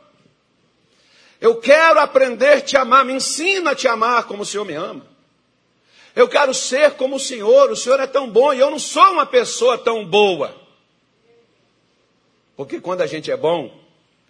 [1.40, 4.74] Eu quero aprender a te amar, me ensina a te amar como o Senhor me
[4.74, 5.06] ama.
[6.14, 9.12] Eu quero ser como o Senhor, o Senhor é tão bom e eu não sou
[9.12, 10.54] uma pessoa tão boa.
[12.56, 13.70] Porque quando a gente é bom,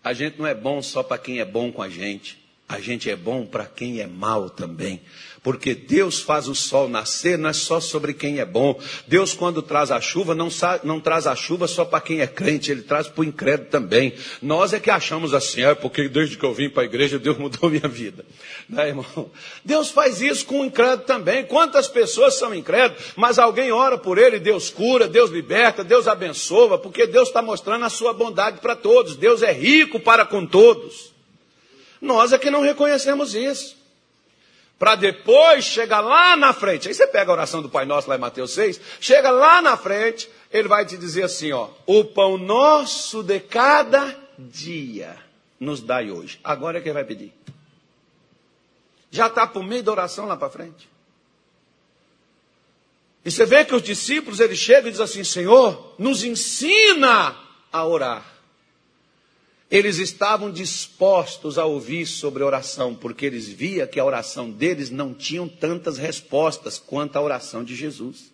[0.02, 2.44] a gente não é bom só para quem é bom com a gente.
[2.68, 5.00] a gente é bom para quem é mal também.
[5.46, 8.80] Porque Deus faz o sol nascer, não é só sobre quem é bom.
[9.06, 10.48] Deus, quando traz a chuva, não,
[10.82, 14.12] não traz a chuva só para quem é crente, Ele traz para o incrédulo também.
[14.42, 17.38] Nós é que achamos assim, é porque desde que eu vim para a igreja, Deus
[17.38, 18.26] mudou minha vida.
[18.68, 19.30] Né, irmão?
[19.64, 21.44] Deus faz isso com o incrédulo também.
[21.44, 26.76] Quantas pessoas são incrédulos, mas alguém ora por ele, Deus cura, Deus liberta, Deus abençoa,
[26.76, 29.14] porque Deus está mostrando a sua bondade para todos.
[29.14, 31.14] Deus é rico para com todos.
[32.00, 33.75] Nós é que não reconhecemos isso.
[34.78, 36.88] Para depois chegar lá na frente.
[36.88, 39.76] Aí você pega a oração do Pai Nosso lá em Mateus 6, chega lá na
[39.76, 45.16] frente, ele vai te dizer assim, ó: "O pão nosso de cada dia
[45.58, 46.38] nos dai hoje".
[46.44, 47.32] Agora é que ele vai pedir.
[49.10, 50.88] Já está por meio da oração lá para frente.
[53.24, 57.34] E você vê que os discípulos, eles chegam e dizem assim: Senhor, nos ensina
[57.72, 58.35] a orar.
[59.70, 65.12] Eles estavam dispostos a ouvir sobre oração, porque eles via que a oração deles não
[65.12, 68.30] tinha tantas respostas quanto a oração de Jesus.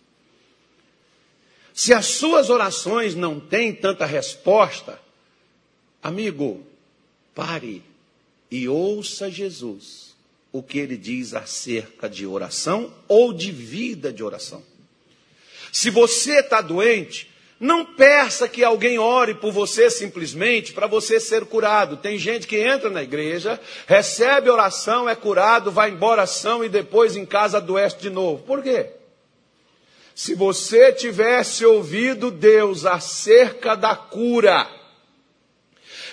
[1.73, 5.01] Se as suas orações não têm tanta resposta,
[6.03, 6.63] amigo,
[7.33, 7.81] pare
[8.51, 10.15] e ouça Jesus,
[10.51, 14.63] o que ele diz acerca de oração ou de vida de oração.
[15.71, 17.32] Se você está doente,
[17.63, 21.95] não peça que alguém ore por você simplesmente para você ser curado.
[21.95, 27.15] Tem gente que entra na igreja, recebe oração, é curado, vai embora ação e depois
[27.15, 28.43] em casa adoece de novo.
[28.43, 28.87] Por quê?
[30.13, 34.67] Se você tivesse ouvido Deus acerca da cura,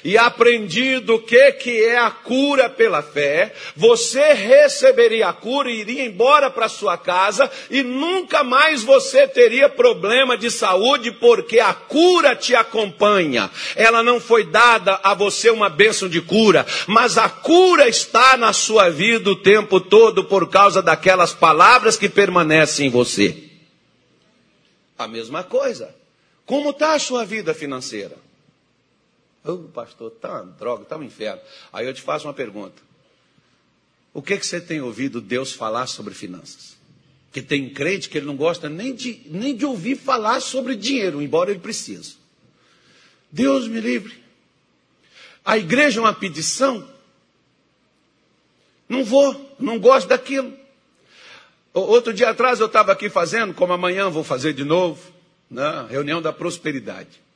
[0.05, 5.81] e aprendido o que, que é a cura pela fé, você receberia a cura e
[5.81, 11.75] iria embora para sua casa e nunca mais você teria problema de saúde porque a
[11.75, 13.51] cura te acompanha.
[13.77, 18.53] Ela não foi dada a você uma bênção de cura, mas a cura está na
[18.53, 23.37] sua vida o tempo todo por causa daquelas palavras que permanecem em você.
[24.99, 25.95] A mesma coisa.
[26.45, 28.17] Como está a sua vida financeira?
[29.45, 31.41] Ô, oh, pastor, tá uma droga, tá um inferno.
[31.73, 32.83] Aí eu te faço uma pergunta.
[34.13, 36.77] O que, que você tem ouvido Deus falar sobre finanças?
[37.33, 41.23] Que tem crente que ele não gosta nem de, nem de ouvir falar sobre dinheiro,
[41.23, 42.17] embora ele precise.
[43.31, 44.21] Deus me livre.
[45.45, 46.87] A igreja é uma pedição?
[48.89, 50.53] Não vou, não gosto daquilo.
[51.73, 55.01] Outro dia atrás eu estava aqui fazendo, como amanhã vou fazer de novo,
[55.49, 57.30] na né, reunião da prosperidade.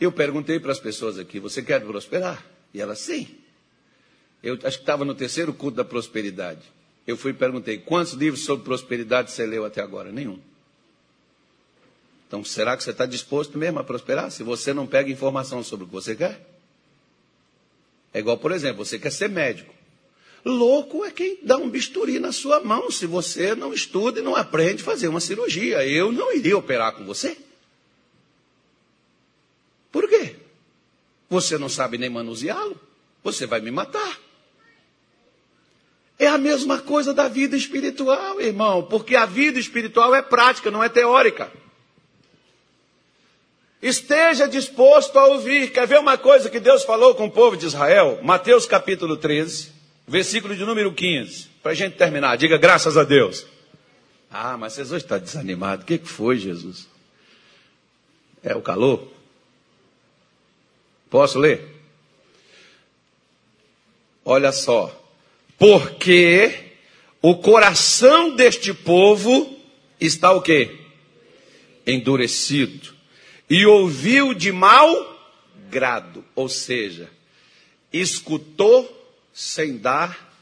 [0.00, 2.44] Eu perguntei para as pessoas aqui: você quer prosperar?
[2.72, 3.28] E elas, sim.
[4.42, 6.60] Eu acho que estava no terceiro culto da prosperidade.
[7.06, 10.12] Eu fui e perguntei: quantos livros sobre prosperidade você leu até agora?
[10.12, 10.38] Nenhum.
[12.26, 14.30] Então, será que você está disposto mesmo a prosperar?
[14.30, 16.40] Se você não pega informação sobre o que você quer?
[18.12, 19.72] É igual, por exemplo, você quer ser médico.
[20.44, 24.36] Louco é quem dá um bisturi na sua mão se você não estuda e não
[24.36, 25.86] aprende a fazer uma cirurgia.
[25.86, 27.36] Eu não iria operar com você.
[29.90, 30.36] Por quê?
[31.28, 32.78] Você não sabe nem manuseá-lo?
[33.22, 34.18] Você vai me matar.
[36.18, 40.82] É a mesma coisa da vida espiritual, irmão, porque a vida espiritual é prática, não
[40.82, 41.50] é teórica.
[43.82, 45.70] Esteja disposto a ouvir.
[45.70, 48.18] Quer ver uma coisa que Deus falou com o povo de Israel?
[48.22, 49.70] Mateus capítulo 13,
[50.08, 51.48] versículo de número 15.
[51.62, 53.46] Para a gente terminar, diga graças a Deus.
[54.30, 55.84] Ah, mas vocês hoje estão desanimados.
[55.84, 56.88] O que foi, Jesus?
[58.42, 59.15] É o calor?
[61.16, 61.66] Posso ler?
[64.22, 64.94] Olha só.
[65.56, 66.74] Porque
[67.22, 69.58] o coração deste povo
[69.98, 70.78] está o quê?
[71.86, 72.94] Endurecido.
[73.48, 75.34] E ouviu de mau
[75.70, 77.10] grado, ou seja,
[77.90, 80.38] escutou sem dar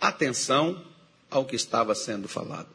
[0.00, 0.82] atenção
[1.30, 2.70] ao que estava sendo falado.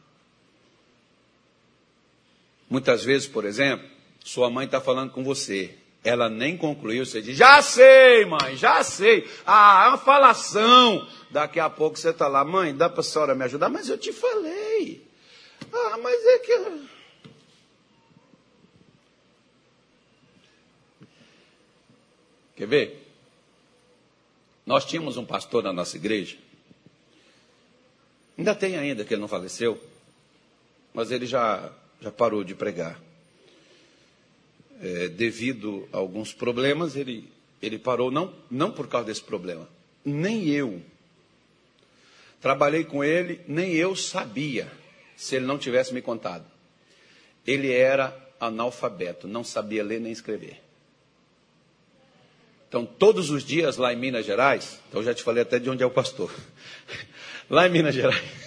[2.70, 3.84] Muitas vezes, por exemplo,
[4.24, 5.76] sua mãe está falando com você.
[6.08, 9.28] Ela nem concluiu, você diz, já sei, mãe, já sei.
[9.46, 11.06] Ah, é uma falação.
[11.30, 13.68] Daqui a pouco você está lá, mãe, dá para a senhora me ajudar?
[13.68, 15.06] Mas eu te falei.
[15.70, 16.88] Ah, mas é que.
[22.56, 23.12] Quer ver?
[24.64, 26.38] Nós tínhamos um pastor na nossa igreja.
[28.38, 29.78] Ainda tem ainda, que ele não faleceu.
[30.94, 32.98] Mas ele já, já parou de pregar
[34.80, 39.68] é, devido a alguns problemas, ele, ele parou, não, não por causa desse problema,
[40.04, 40.82] nem eu.
[42.40, 44.70] Trabalhei com ele, nem eu sabia,
[45.16, 46.44] se ele não tivesse me contado.
[47.46, 50.60] Ele era analfabeto, não sabia ler nem escrever.
[52.68, 55.82] Então, todos os dias lá em Minas Gerais, então já te falei até de onde
[55.82, 56.30] é o pastor.
[57.48, 58.22] Lá em Minas Gerais.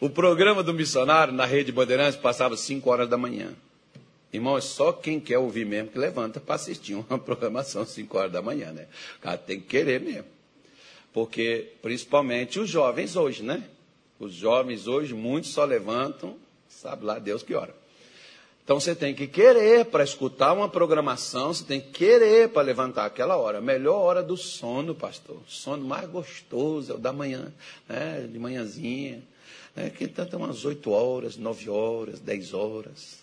[0.00, 3.54] O programa do missionário na rede Bandeirantes passava 5 horas da manhã.
[4.34, 8.32] Irmão, é só quem quer ouvir mesmo que levanta para assistir uma programação 5 horas
[8.32, 8.88] da manhã, né?
[9.16, 10.24] O cara tem que querer mesmo.
[11.12, 13.62] Porque, principalmente os jovens hoje, né?
[14.18, 16.36] Os jovens hoje, muitos só levantam,
[16.68, 17.72] sabe lá Deus que hora.
[18.64, 23.04] Então você tem que querer para escutar uma programação, você tem que querer para levantar
[23.04, 23.60] aquela hora.
[23.60, 25.36] Melhor hora do sono, pastor.
[25.36, 27.52] O sono mais gostoso é o da manhã,
[27.88, 28.28] né?
[28.28, 29.22] de manhãzinha.
[29.76, 29.90] Né?
[29.90, 33.22] Que tanto é umas 8 horas, 9 horas, 10 horas.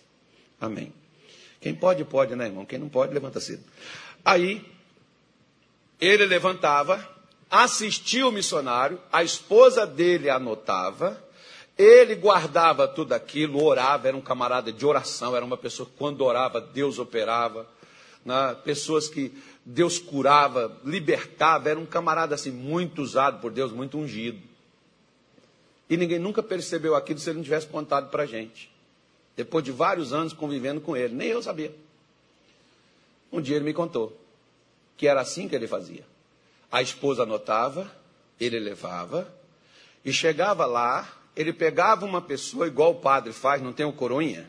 [0.59, 1.00] Amém.
[1.61, 2.65] Quem pode, pode, né, irmão?
[2.65, 3.63] Quem não pode, levanta cedo.
[4.25, 4.65] Aí,
[5.99, 7.07] ele levantava,
[7.49, 11.23] assistia o missionário, a esposa dele anotava,
[11.77, 16.21] ele guardava tudo aquilo, orava, era um camarada de oração, era uma pessoa que quando
[16.21, 17.67] orava, Deus operava.
[18.25, 18.57] Né?
[18.63, 19.31] Pessoas que
[19.63, 24.41] Deus curava, libertava, era um camarada assim, muito usado por Deus, muito ungido.
[25.87, 28.70] E ninguém nunca percebeu aquilo se ele não tivesse contado para a gente.
[29.35, 31.73] Depois de vários anos convivendo com ele, nem eu sabia.
[33.31, 34.21] Um dia ele me contou
[35.01, 36.05] que era assim que ele fazia.
[36.71, 37.91] A esposa anotava,
[38.39, 39.27] ele levava,
[40.05, 44.47] e chegava lá, ele pegava uma pessoa, igual o padre faz, não tem o coroinha?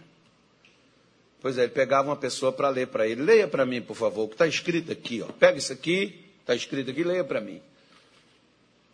[1.40, 3.22] Pois é, ele pegava uma pessoa para ler para ele.
[3.22, 5.22] Leia para mim, por favor, o que está escrito aqui.
[5.22, 5.26] Ó.
[5.26, 7.62] Pega isso aqui, está escrito aqui, leia para mim.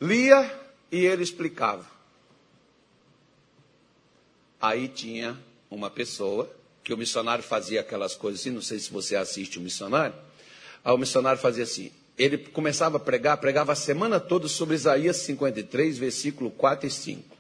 [0.01, 0.49] Lia
[0.93, 1.85] e ele explicava.
[4.61, 5.37] Aí tinha
[5.71, 6.51] uma pessoa,
[6.83, 10.15] que o missionário fazia aquelas coisas assim, não sei se você assiste o missionário.
[10.85, 15.99] O missionário fazia assim, ele começava a pregar, pregava a semana toda sobre Isaías 53,
[15.99, 17.37] versículo 4 e 5.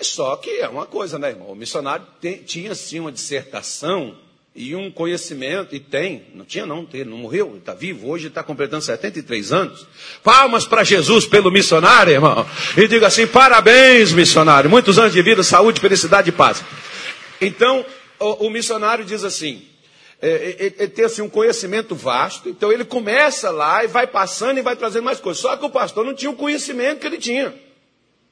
[0.00, 1.50] Só que é uma coisa, né, irmão?
[1.50, 4.18] O missionário tem, tinha sim uma dissertação
[4.56, 8.40] e um conhecimento, e tem, não tinha não, ele não morreu, está vivo, hoje está
[8.40, 9.84] completando 73 anos.
[10.22, 12.46] Palmas para Jesus pelo missionário, irmão.
[12.76, 14.70] E diga assim: parabéns, missionário.
[14.70, 16.62] Muitos anos de vida, saúde, felicidade e paz.
[17.40, 17.84] Então,
[18.20, 19.60] o, o missionário diz assim:
[20.22, 24.58] é, é, ele tem assim, um conhecimento vasto, então ele começa lá e vai passando
[24.58, 25.42] e vai trazendo mais coisas.
[25.42, 27.52] Só que o pastor não tinha o conhecimento que ele tinha.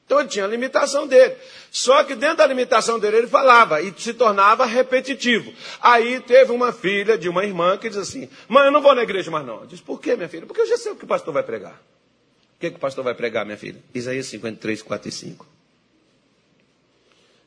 [0.05, 1.35] Então ele tinha a limitação dele.
[1.71, 5.53] Só que dentro da limitação dele ele falava e se tornava repetitivo.
[5.81, 9.03] Aí teve uma filha de uma irmã que diz assim: Mãe, eu não vou na
[9.03, 9.61] igreja mais não.
[9.61, 10.45] Eu disse: Por quê, minha filha?
[10.45, 11.81] Porque eu já sei o que o pastor vai pregar.
[12.55, 13.81] O que, que o pastor vai pregar, minha filha?
[13.93, 15.47] Isaías 53, 4 e 5.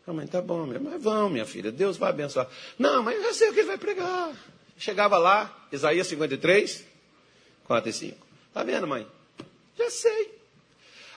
[0.06, 2.46] Ah, mãe, tá bom, mas vão, minha filha, Deus vai abençoar.
[2.78, 4.30] Não, mas eu já sei o que ele vai pregar.
[4.78, 6.84] Chegava lá, Isaías 53,
[7.64, 8.26] 4 e 5.
[8.52, 9.06] Tá vendo, mãe?
[9.76, 10.35] Já sei.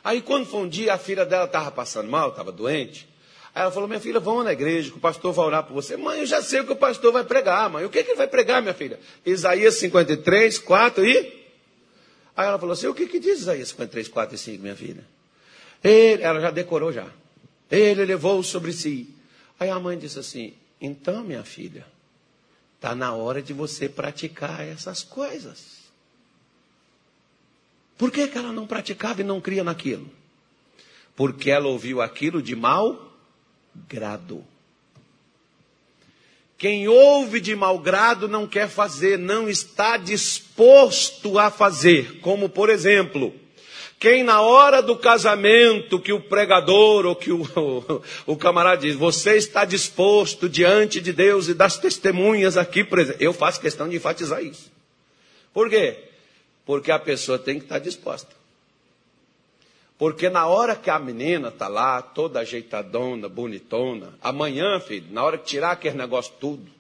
[0.03, 3.07] Aí quando foi um dia, a filha dela estava passando mal, estava doente.
[3.53, 5.97] Aí ela falou, minha filha, vamos na igreja, que o pastor vai orar por você.
[5.97, 7.83] Mãe, eu já sei o que o pastor vai pregar, mãe.
[7.83, 8.99] O que, que ele vai pregar, minha filha?
[9.25, 11.39] Isaías 53, 4 e...
[12.37, 15.03] Aí ela falou assim, o que, que diz Isaías 53, 4 e 5, minha filha?
[15.83, 17.07] Ele, ela já decorou já.
[17.69, 19.13] Ele levou sobre si.
[19.59, 21.85] Aí a mãe disse assim, então, minha filha,
[22.75, 25.78] está na hora de você praticar essas coisas.
[27.99, 30.09] Por que, que ela não praticava e não cria naquilo?
[31.17, 33.11] Porque ela ouviu aquilo de mau
[33.89, 34.41] grado.
[36.57, 42.21] Quem ouve de mau grado não quer fazer, não está disposto a fazer.
[42.21, 43.33] Como, por exemplo,
[43.99, 48.01] quem na hora do casamento, que o pregador ou que o, o,
[48.33, 53.19] o camarada diz, você está disposto diante de Deus e das testemunhas aqui presentes.
[53.19, 54.71] Eu faço questão de enfatizar isso.
[55.53, 56.08] Por quê?
[56.69, 58.35] Porque a pessoa tem que estar disposta.
[59.97, 65.39] Porque na hora que a menina está lá, toda ajeitadona, bonitona, amanhã, filho, na hora
[65.39, 66.71] que tirar aquele negócio tudo,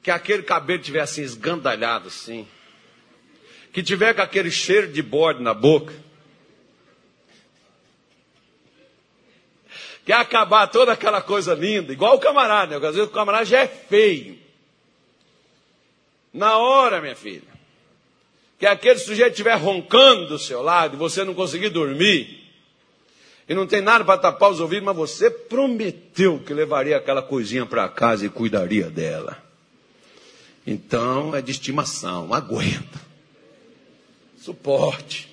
[0.00, 2.46] que aquele cabelo tiver assim esgandalhado assim,
[3.72, 5.92] que tiver com aquele cheiro de bode na boca,
[10.06, 12.86] quer acabar toda aquela coisa linda, igual o camarada, né?
[12.86, 14.38] às vezes o camarada já é feio.
[16.32, 17.57] Na hora, minha filha,
[18.58, 22.38] que aquele sujeito estiver roncando do seu lado e você não conseguir dormir,
[23.48, 27.64] e não tem nada para tapar os ouvidos, mas você prometeu que levaria aquela coisinha
[27.64, 29.38] para casa e cuidaria dela.
[30.66, 33.00] Então é de estimação, aguenta.
[34.38, 35.28] Suporte.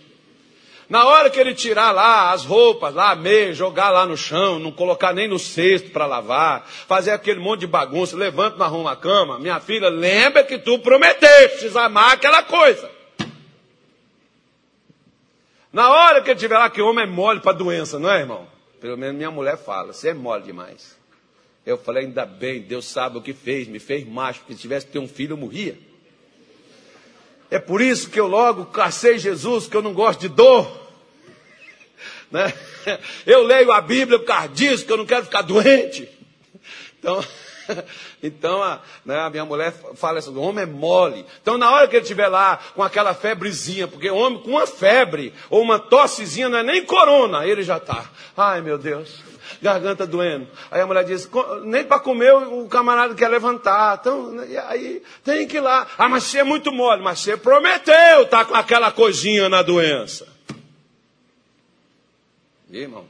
[0.87, 4.59] Na hora que ele tirar lá as roupas, lá a meia, jogar lá no chão,
[4.59, 8.91] não colocar nem no cesto para lavar, fazer aquele monte de bagunça, levanta, não arruma
[8.91, 12.94] a cama, minha filha, lembra que tu prometeste amar aquela coisa.
[15.75, 18.47] Na hora que ele estiver lá, que homem é mole para doença, não é, irmão?
[18.79, 20.97] Pelo menos minha mulher fala, você é mole demais.
[21.65, 24.85] Eu falei, ainda bem, Deus sabe o que fez, me fez macho, porque se tivesse
[24.85, 25.77] que ter um filho, eu morria.
[27.51, 30.65] É por isso que eu logo cacei Jesus, que eu não gosto de dor.
[32.31, 32.51] Né?
[33.25, 36.09] Eu leio a Bíblia por causa disso, que eu não quero ficar doente.
[36.97, 37.23] Então,
[38.21, 41.25] então a, né, a, minha mulher fala assim: o homem é mole.
[41.41, 45.33] Então, na hora que ele estiver lá com aquela febrezinha, porque homem com uma febre
[45.49, 48.05] ou uma tossezinha não é nem corona, ele já está.
[48.37, 49.21] Ai meu Deus,
[49.61, 50.47] garganta doendo.
[50.69, 51.29] Aí a mulher diz:
[51.63, 53.97] nem para comer o camarada quer levantar.
[53.99, 55.87] Então, né, aí tem que ir lá.
[55.97, 60.27] Ah, mas você é muito mole, mas você prometeu tá com aquela coisinha na doença.
[62.69, 63.05] E, irmão?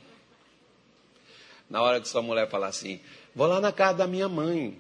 [1.70, 3.00] Na hora que sua mulher falar assim,
[3.36, 4.80] Vou lá na casa da minha mãe.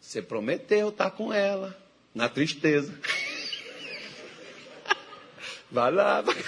[0.00, 1.76] Você prometeu estar com ela,
[2.14, 2.98] na tristeza.
[5.68, 6.36] Vai lá, vai,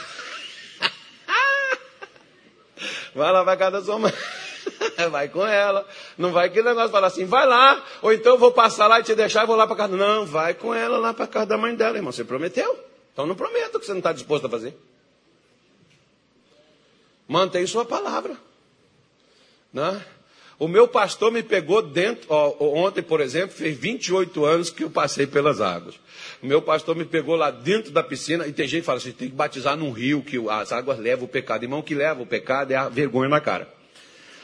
[3.13, 4.13] vai lá para casa da sua mãe.
[5.11, 5.85] Vai com ela.
[6.17, 9.03] Não vai que negócio falar assim, vai lá, ou então eu vou passar lá e
[9.03, 9.97] te deixar e vou lá para casa.
[9.97, 12.13] Não, vai com ela lá para casa da mãe dela, irmão.
[12.13, 12.79] Você prometeu?
[13.13, 14.77] Então não prometa que você não está disposto a fazer.
[17.29, 18.37] Mantém sua palavra.
[19.73, 20.03] Né?
[20.59, 24.91] O meu pastor me pegou dentro, ó, ontem, por exemplo, fez 28 anos que eu
[24.91, 25.95] passei pelas águas.
[26.43, 29.13] O meu pastor me pegou lá dentro da piscina, e tem gente que fala assim,
[29.13, 31.63] tem que batizar num rio, que as águas levam o pecado.
[31.63, 33.73] Irmão, que leva o pecado é a vergonha na cara.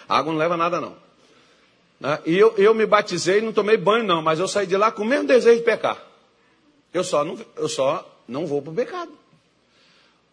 [0.09, 0.97] A água não leva nada, não.
[1.99, 2.18] Né?
[2.26, 5.03] E eu, eu me batizei, não tomei banho, não, mas eu saí de lá com
[5.03, 6.01] o mesmo desejo de pecar.
[6.93, 9.11] Eu só não, eu só não vou para o pecado.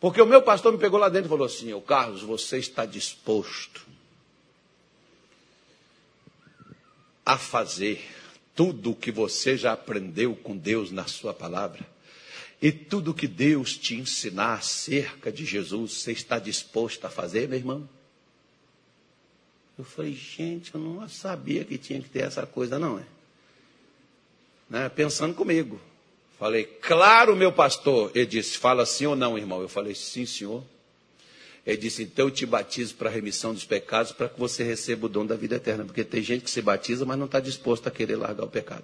[0.02, 2.88] Porque o meu pastor me pegou lá dentro e falou assim: Ô Carlos, você está
[2.88, 3.86] disposto
[7.24, 8.04] a fazer
[8.56, 11.88] tudo o que você já aprendeu com Deus na Sua palavra.
[12.60, 17.60] E tudo que Deus te ensinar acerca de Jesus, você está disposto a fazer, meu
[17.60, 17.88] irmão?
[19.78, 23.06] Eu falei, gente, eu não sabia que tinha que ter essa coisa, não é?
[24.68, 24.90] Né?
[24.90, 25.80] Pensando comigo.
[26.42, 28.10] Falei, claro, meu pastor.
[28.16, 29.62] Ele disse, fala sim ou não, irmão?
[29.62, 30.64] Eu falei, sim, senhor.
[31.64, 35.06] Ele disse: Então eu te batizo para a remissão dos pecados, para que você receba
[35.06, 35.86] o dom da vida eterna.
[35.86, 38.84] Porque tem gente que se batiza, mas não está disposto a querer largar o pecado.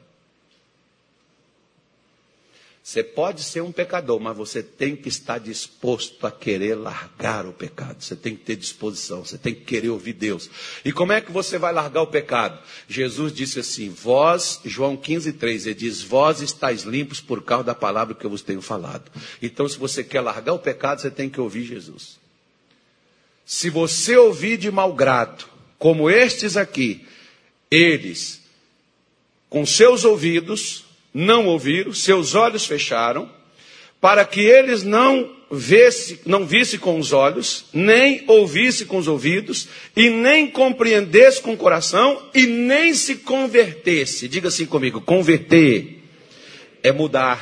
[2.87, 7.51] Você pode ser um pecador, mas você tem que estar disposto a querer largar o
[7.51, 8.01] pecado.
[8.01, 10.49] Você tem que ter disposição, você tem que querer ouvir Deus.
[10.85, 12.57] E como é que você vai largar o pecado?
[12.87, 17.75] Jesus disse assim: Vós, João 15, 3, ele diz: Vós estáis limpos por causa da
[17.75, 19.11] palavra que eu vos tenho falado.
[19.41, 22.17] Então, se você quer largar o pecado, você tem que ouvir Jesus.
[23.45, 25.43] Se você ouvir de mau grado,
[25.77, 27.05] como estes aqui,
[27.69, 28.41] eles,
[29.49, 30.86] com seus ouvidos,
[31.17, 33.27] não ouviram, seus olhos fecharam,
[33.99, 39.67] para que eles não visse, não visse com os olhos, nem ouvisse com os ouvidos,
[39.95, 44.27] e nem compreendesse com o coração, e nem se convertesse.
[44.27, 46.03] Diga assim comigo: converter
[46.83, 47.41] é mudar.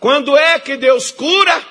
[0.00, 1.64] Quando é que Deus cura?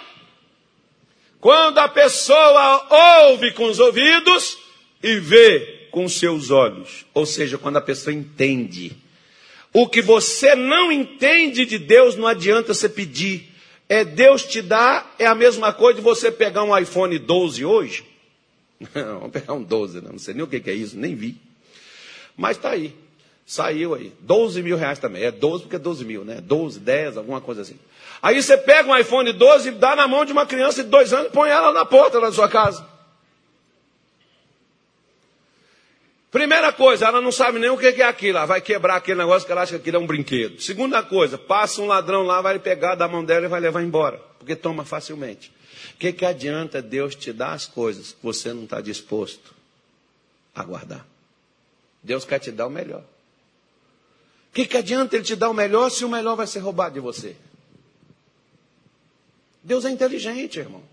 [1.42, 4.58] Quando a pessoa ouve com os ouvidos
[5.04, 9.01] e vê com seus olhos, ou seja, quando a pessoa entende.
[9.74, 13.50] O que você não entende de Deus não adianta você pedir.
[13.88, 18.06] É Deus te dá, é a mesma coisa de você pegar um iPhone 12 hoje.
[18.96, 21.36] Não, vamos pegar um 12, não, não sei nem o que é isso, nem vi.
[22.38, 22.96] Mas está aí,
[23.46, 24.14] saiu aí.
[24.22, 26.40] 12 mil reais também, é 12 porque é 12 mil, né?
[26.42, 27.78] 12, 10, alguma coisa assim.
[28.22, 31.12] Aí você pega um iPhone 12 e dá na mão de uma criança de dois
[31.12, 32.86] anos e põe ela na porta da sua casa.
[36.32, 38.38] Primeira coisa, ela não sabe nem o que é aquilo.
[38.38, 40.62] Ela vai quebrar aquele negócio que ela acha que aquilo é um brinquedo.
[40.62, 44.18] Segunda coisa, passa um ladrão lá, vai pegar da mão dela e vai levar embora.
[44.40, 45.52] Porque toma facilmente.
[45.94, 49.54] O que, que adianta Deus te dar as coisas que você não está disposto
[50.56, 51.06] a guardar?
[52.02, 53.04] Deus quer te dar o melhor.
[54.50, 56.94] O que, que adianta Ele te dar o melhor se o melhor vai ser roubado
[56.94, 57.36] de você?
[59.62, 60.84] Deus é inteligente, irmão.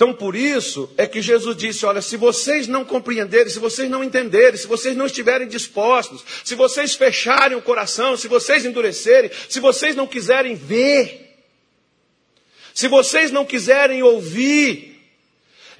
[0.00, 4.02] Então, por isso é que Jesus disse: Olha, se vocês não compreenderem, se vocês não
[4.02, 9.60] entenderem, se vocês não estiverem dispostos, se vocês fecharem o coração, se vocês endurecerem, se
[9.60, 11.36] vocês não quiserem ver,
[12.72, 14.89] se vocês não quiserem ouvir,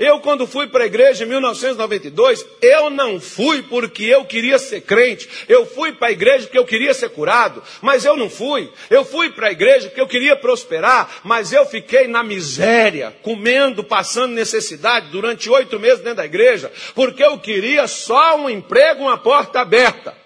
[0.00, 4.80] eu, quando fui para a igreja em 1992, eu não fui porque eu queria ser
[4.80, 5.28] crente.
[5.46, 8.72] Eu fui para a igreja porque eu queria ser curado, mas eu não fui.
[8.88, 13.84] Eu fui para a igreja porque eu queria prosperar, mas eu fiquei na miséria, comendo,
[13.84, 19.18] passando necessidade durante oito meses dentro da igreja, porque eu queria só um emprego, uma
[19.18, 20.16] porta aberta.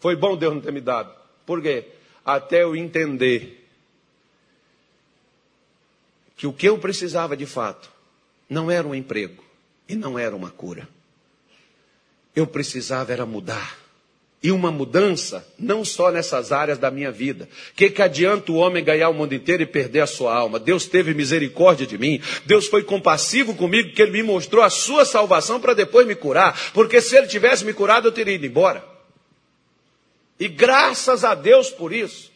[0.00, 1.10] Foi bom Deus não ter me dado.
[1.46, 1.86] Por quê?
[2.22, 3.66] Até eu entender
[6.36, 7.95] que o que eu precisava de fato
[8.48, 9.44] não era um emprego
[9.88, 10.88] e não era uma cura.
[12.34, 13.78] eu precisava era mudar.
[14.42, 17.48] E uma mudança, não só nessas áreas da minha vida.
[17.70, 20.60] O que, que adianta o homem ganhar o mundo inteiro e perder a sua alma?
[20.60, 22.20] Deus teve misericórdia de mim.
[22.44, 26.72] Deus foi compassivo comigo, que Ele me mostrou a sua salvação para depois me curar.
[26.72, 28.84] Porque se Ele tivesse me curado, eu teria ido embora.
[30.38, 32.30] E graças a Deus por isso.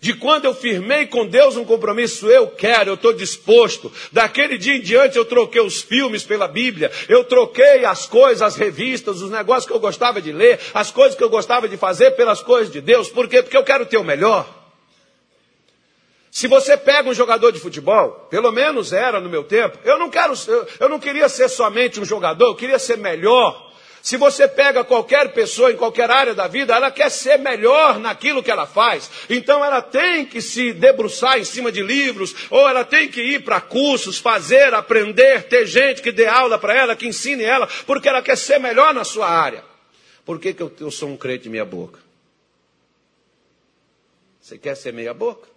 [0.00, 3.92] De quando eu firmei com Deus um compromisso, eu quero, eu estou disposto.
[4.12, 8.54] Daquele dia em diante eu troquei os filmes pela Bíblia, eu troquei as coisas, as
[8.54, 12.12] revistas, os negócios que eu gostava de ler, as coisas que eu gostava de fazer
[12.12, 13.08] pelas coisas de Deus.
[13.08, 13.42] Por quê?
[13.42, 14.58] Porque eu quero ter o melhor.
[16.30, 20.08] Se você pega um jogador de futebol, pelo menos era no meu tempo, eu não
[20.08, 20.34] quero,
[20.78, 23.67] eu, não queria ser somente um jogador, eu queria ser melhor.
[24.02, 28.42] Se você pega qualquer pessoa em qualquer área da vida, ela quer ser melhor naquilo
[28.42, 29.10] que ela faz.
[29.28, 33.44] Então ela tem que se debruçar em cima de livros, ou ela tem que ir
[33.44, 38.08] para cursos, fazer, aprender, ter gente que dê aula para ela, que ensine ela, porque
[38.08, 39.64] ela quer ser melhor na sua área.
[40.24, 41.98] Por que, que eu, eu sou um crente meia boca?
[44.40, 45.48] Você quer ser meia boca?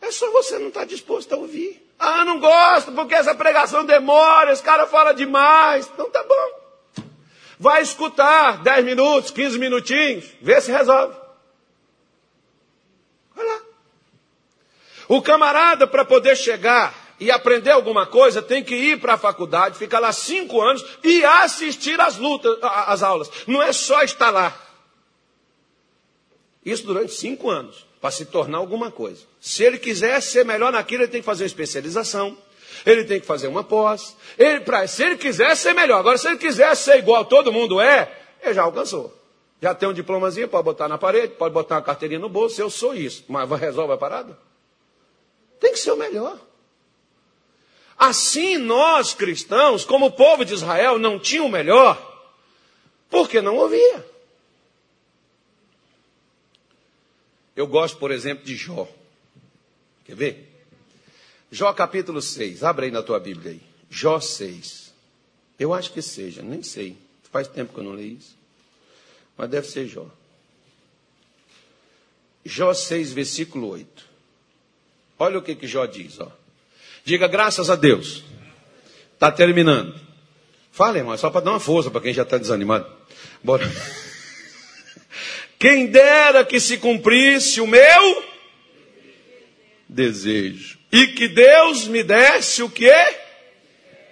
[0.00, 1.82] É só você não estar tá disposto a ouvir.
[1.98, 5.88] Ah, não gosto porque essa pregação demora, esse cara fala demais.
[5.92, 6.63] Então tá bom.
[7.58, 11.14] Vai escutar 10 minutos, 15 minutinhos, vê se resolve.
[13.34, 13.60] Vai lá.
[15.08, 19.78] O camarada, para poder chegar e aprender alguma coisa, tem que ir para a faculdade,
[19.78, 23.30] ficar lá cinco anos e assistir às lutas, às aulas.
[23.46, 24.60] Não é só estar lá.
[26.64, 29.22] Isso durante cinco anos, para se tornar alguma coisa.
[29.40, 32.36] Se ele quiser ser melhor naquilo, ele tem que fazer uma especialização
[32.84, 34.16] ele tem que fazer uma pós.
[34.38, 37.80] Ele, pra, se ele quiser ser melhor, agora se ele quiser ser igual todo mundo
[37.80, 38.10] é,
[38.42, 39.14] ele já alcançou.
[39.60, 42.68] Já tem um diplomazinho, pode botar na parede, pode botar uma carteirinha no bolso, eu
[42.68, 43.24] sou isso.
[43.28, 44.38] Mas resolve a parada?
[45.58, 46.38] Tem que ser o melhor.
[47.96, 51.96] Assim nós cristãos, como o povo de Israel, não tinha o melhor,
[53.08, 54.04] porque não ouvia.
[57.56, 58.88] Eu gosto, por exemplo, de Jó.
[60.04, 60.53] Quer ver?
[61.54, 63.60] Jó capítulo 6, abre aí na tua Bíblia aí.
[63.88, 64.92] Jó 6.
[65.56, 66.96] Eu acho que seja, nem sei.
[67.30, 68.36] Faz tempo que eu não leio isso.
[69.38, 70.04] Mas deve ser Jó.
[72.44, 74.04] Jó 6, versículo 8.
[75.16, 76.32] Olha o que, que Jó diz, ó.
[77.04, 78.24] Diga graças a Deus.
[79.12, 79.94] Está terminando.
[80.72, 82.90] Fala, irmão, é só para dar uma força para quem já está desanimado.
[83.44, 83.64] Bora.
[85.56, 88.24] Quem dera que se cumprisse o meu
[89.88, 92.88] desejo e que Deus me desse o que?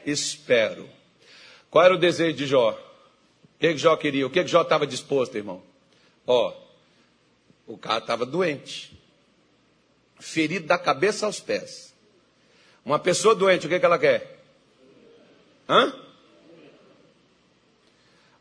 [0.05, 0.91] Espero.
[1.71, 2.73] Qual era o desejo de Jó?
[2.73, 4.27] O que, que Jó queria?
[4.27, 5.63] O que, que Jó estava disposto, irmão?
[6.27, 6.53] Ó,
[7.69, 9.01] o cara estava doente,
[10.19, 11.95] ferido da cabeça aos pés.
[12.85, 14.43] Uma pessoa doente, o que, que ela quer?
[15.69, 15.95] Hã?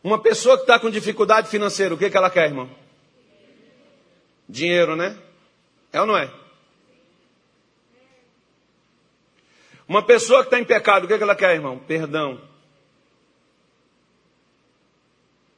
[0.04, 2.68] Uma pessoa que está com dificuldade financeira, o que, que ela quer, irmão?
[4.50, 5.16] Dinheiro, né?
[5.94, 6.41] É ou não é?
[9.92, 11.78] Uma pessoa que está em pecado, o que, é que ela quer, irmão?
[11.78, 12.42] Perdão.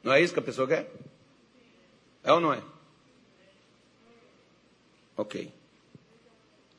[0.02, 0.90] Não é isso que a pessoa quer?
[2.24, 2.60] É ou não é?
[5.16, 5.52] Ok.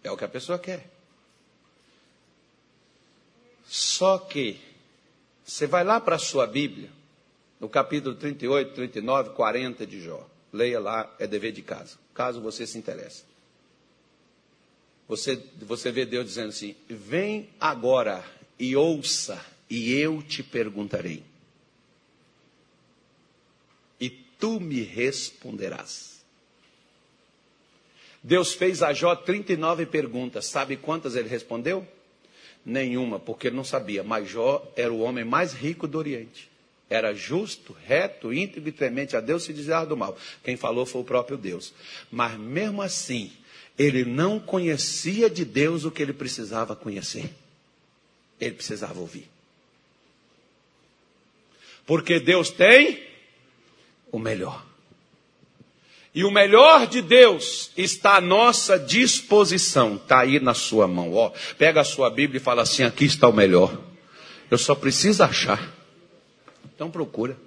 [0.04, 0.86] É o que a pessoa quer.
[3.66, 4.60] Só que,
[5.46, 6.92] você vai lá para a sua Bíblia,
[7.58, 10.28] no capítulo 38, 39, 40 de Jó.
[10.52, 13.24] Leia lá, é dever de casa, caso você se interesse.
[15.08, 18.24] Você, você vê Deus dizendo assim: Vem agora
[18.60, 21.24] e ouça, e eu te perguntarei.
[24.00, 26.16] E tu me responderás.
[28.24, 30.48] Deus fez a Jó 39 perguntas.
[30.48, 31.88] Sabe quantas ele respondeu?
[32.66, 34.04] Nenhuma, porque ele não sabia.
[34.04, 36.50] Mas Jó era o homem mais rico do Oriente.
[36.90, 40.18] Era justo, reto, íntegro e temente a Deus se desviar do mal.
[40.44, 41.72] Quem falou foi o próprio Deus.
[42.12, 43.32] Mas mesmo assim,
[43.78, 47.34] ele não conhecia de Deus o que ele precisava conhecer.
[48.40, 49.30] Ele precisava ouvir.
[51.86, 53.04] Porque Deus tem
[54.12, 54.66] o melhor.
[56.14, 61.14] E o melhor de Deus está à nossa disposição, está aí na sua mão.
[61.14, 63.78] Ó, pega a sua Bíblia e fala assim: aqui está o melhor.
[64.50, 65.74] Eu só preciso achar.
[66.74, 67.38] Então procura.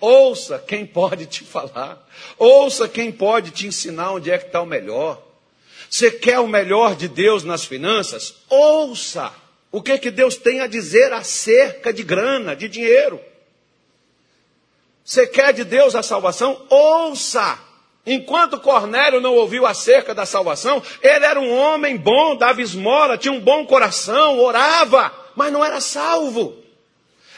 [0.00, 2.06] Ouça quem pode te falar.
[2.38, 5.20] Ouça quem pode te ensinar onde é que está o melhor.
[5.90, 8.34] Você quer o melhor de Deus nas finanças?
[8.48, 9.32] Ouça
[9.70, 13.20] o que, que Deus tem a dizer acerca de grana, de dinheiro.
[15.04, 16.66] Você quer de Deus a salvação?
[16.68, 17.58] Ouça.
[18.06, 23.32] Enquanto Cornélio não ouviu acerca da salvação, ele era um homem bom, dava esmola, tinha
[23.32, 26.56] um bom coração, orava, mas não era salvo.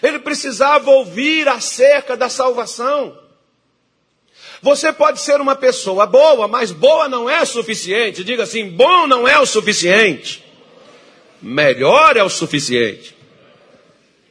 [0.03, 3.19] Ele precisava ouvir acerca da salvação.
[4.63, 8.25] Você pode ser uma pessoa boa, mas boa não é suficiente.
[8.25, 10.45] Diga assim: bom não é o suficiente.
[11.41, 13.17] Melhor é o suficiente.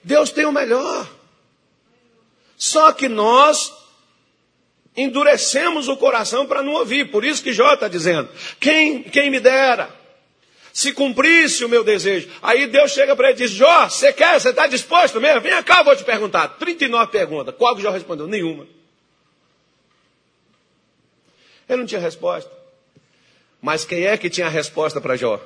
[0.03, 1.07] Deus tem o melhor.
[2.57, 3.74] Só que nós
[4.95, 7.09] endurecemos o coração para não ouvir.
[7.09, 9.99] Por isso que Jó está dizendo: quem, quem me dera
[10.74, 12.30] se cumprisse o meu desejo.
[12.41, 14.39] Aí Deus chega para ele e diz: Jó, você quer?
[14.39, 15.41] Você está disposto mesmo?
[15.41, 16.47] Vem cá, eu vou te perguntar.
[16.47, 17.55] 39 perguntas.
[17.55, 18.28] Qual que Jó respondeu?
[18.28, 18.67] Nenhuma.
[21.67, 22.51] Ele não tinha resposta.
[23.61, 25.39] Mas quem é que tinha a resposta para Jó?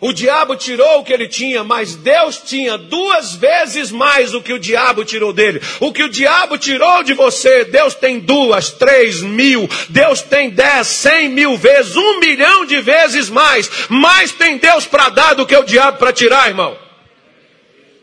[0.00, 4.52] O diabo tirou o que ele tinha, mas Deus tinha duas vezes mais o que
[4.52, 5.60] o diabo tirou dele.
[5.80, 10.86] O que o diabo tirou de você, Deus tem duas, três mil, Deus tem dez,
[10.86, 13.68] cem mil vezes, um milhão de vezes mais.
[13.88, 16.78] Mais tem Deus para dar do que o diabo para tirar, irmão.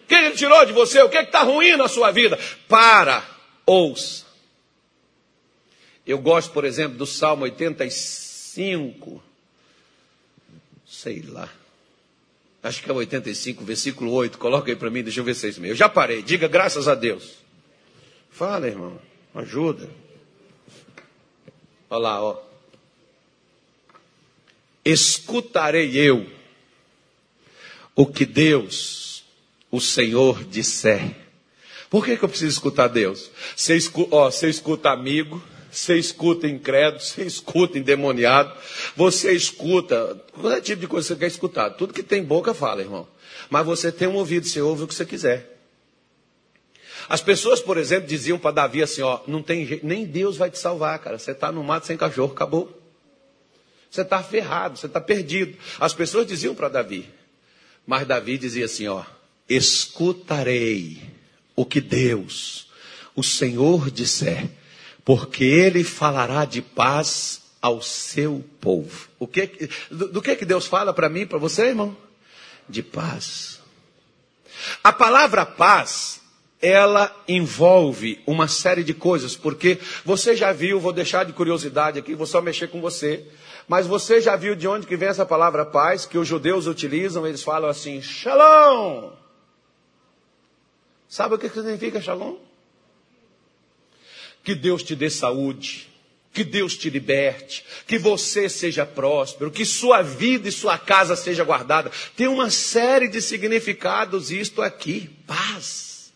[0.03, 1.01] O que ele tirou de você?
[1.01, 2.37] O que está ruim na sua vida?
[2.67, 3.23] Para,
[3.65, 4.25] ouça.
[6.05, 9.23] Eu gosto, por exemplo, do Salmo 85.
[10.85, 11.49] Sei lá.
[12.65, 14.39] Acho que é 85, versículo 8.
[14.39, 15.73] Coloca aí para mim, deixa eu ver se é isso mesmo.
[15.73, 16.23] Eu já parei.
[16.23, 17.35] Diga graças a Deus.
[18.31, 18.99] Fala, irmão.
[19.35, 19.87] Ajuda.
[21.87, 22.41] Olha lá, ó.
[24.83, 26.27] Escutarei eu
[27.95, 29.23] o que Deus,
[29.69, 31.15] o Senhor, disser.
[31.87, 33.29] Por que, que eu preciso escutar Deus?
[33.55, 33.77] Você
[34.09, 35.39] ó, você escuta amigo,
[35.75, 38.53] você escuta incrédulo, você escuta endemoniado,
[38.95, 41.69] você escuta, qualquer tipo de coisa que você quer escutar.
[41.71, 43.05] Tudo que tem boca fala, irmão.
[43.49, 45.51] Mas você tem um ouvido, você ouve o que você quiser.
[47.09, 50.49] As pessoas, por exemplo, diziam para Davi assim: ó, não tem jeito, nem Deus vai
[50.49, 51.19] te salvar, cara.
[51.19, 52.81] Você está no mato sem cachorro, acabou.
[53.91, 55.57] Você está ferrado, você está perdido.
[55.79, 57.07] As pessoas diziam para Davi.
[57.85, 59.03] Mas Davi dizia assim: ó,
[59.47, 61.01] escutarei
[61.53, 62.69] o que Deus,
[63.13, 64.49] o Senhor disser
[65.05, 69.07] porque ele falará de paz ao seu povo.
[69.19, 71.95] O que, do, do que que Deus fala para mim, para você, irmão?
[72.67, 73.61] De paz.
[74.83, 76.21] A palavra paz,
[76.59, 82.15] ela envolve uma série de coisas, porque você já viu, vou deixar de curiosidade aqui,
[82.15, 83.23] vou só mexer com você,
[83.67, 87.27] mas você já viu de onde que vem essa palavra paz, que os judeus utilizam,
[87.27, 89.11] eles falam assim, shalom.
[91.07, 92.44] Sabe o que significa shalom?
[94.45, 95.89] Que Deus te dê saúde,
[96.31, 101.43] que Deus te liberte, que você seja próspero, que sua vida e sua casa seja
[101.43, 101.91] guardada.
[102.15, 106.13] Tem uma série de significados isto aqui, paz.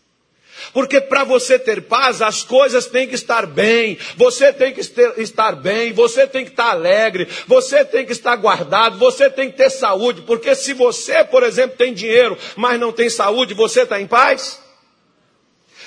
[0.72, 5.52] Porque para você ter paz, as coisas têm que estar bem, você tem que estar
[5.56, 9.70] bem, você tem que estar alegre, você tem que estar guardado, você tem que ter
[9.70, 10.22] saúde.
[10.22, 14.60] Porque se você, por exemplo, tem dinheiro, mas não tem saúde, você está em paz?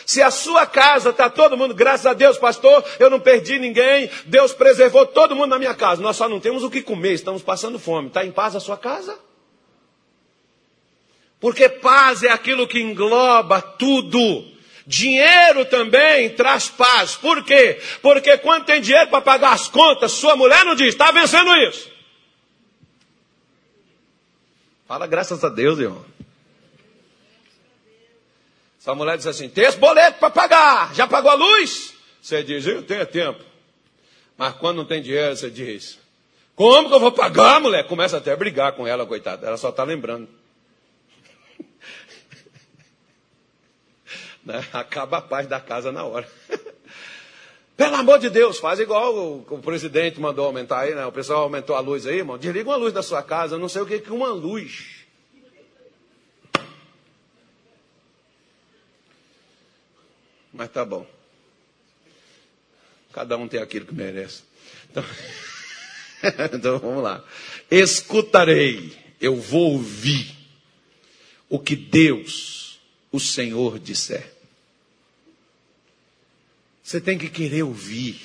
[0.06, 4.10] Se a sua casa está todo mundo, graças a Deus, pastor, eu não perdi ninguém,
[4.26, 6.02] Deus preservou todo mundo na minha casa.
[6.02, 8.08] Nós só não temos o que comer, estamos passando fome.
[8.08, 9.18] Está em paz a sua casa?
[11.40, 14.54] Porque paz é aquilo que engloba tudo.
[14.86, 17.16] Dinheiro também traz paz.
[17.16, 17.82] Por quê?
[18.02, 21.92] Porque quando tem dinheiro para pagar as contas, sua mulher não diz, está vencendo isso.
[24.86, 26.06] Fala graças a Deus, irmão.
[28.84, 31.94] Sua mulher diz assim: tem esse boleto para pagar, já pagou a luz?
[32.22, 33.42] Você diz: eu tenho tempo.
[34.38, 35.98] Mas quando não tem dinheiro, você diz:
[36.54, 37.88] como que eu vou pagar, mulher?
[37.88, 39.48] Começa até a brigar com ela, coitada.
[39.48, 40.28] Ela só está lembrando.
[44.44, 44.68] né?
[44.74, 46.28] Acaba a paz da casa na hora.
[47.78, 51.06] Pelo amor de Deus, faz igual o, o, presidente mandou aumentar aí, né?
[51.06, 52.38] O pessoal aumentou a luz aí, irmão.
[52.38, 53.56] Desliga uma luz da sua casa.
[53.56, 55.03] Eu não sei o que é uma luz.
[60.54, 61.08] Mas tá bom.
[63.12, 64.44] Cada um tem aquilo que merece.
[64.90, 65.04] Então,
[66.54, 67.24] então vamos lá.
[67.70, 70.36] Escutarei, eu vou ouvir
[71.50, 72.80] o que Deus,
[73.12, 74.32] o Senhor, disser.
[76.84, 78.20] Você tem que querer ouvir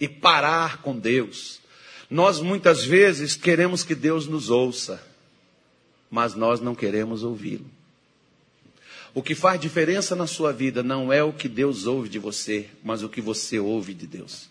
[0.00, 1.60] e parar com Deus.
[2.08, 5.04] Nós muitas vezes queremos que Deus nos ouça,
[6.10, 7.75] mas nós não queremos ouvi-lo.
[9.16, 12.66] O que faz diferença na sua vida não é o que Deus ouve de você,
[12.84, 14.50] mas o que você ouve de Deus.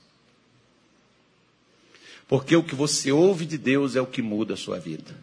[2.28, 5.16] Porque o que você ouve de Deus é o que muda a sua vida.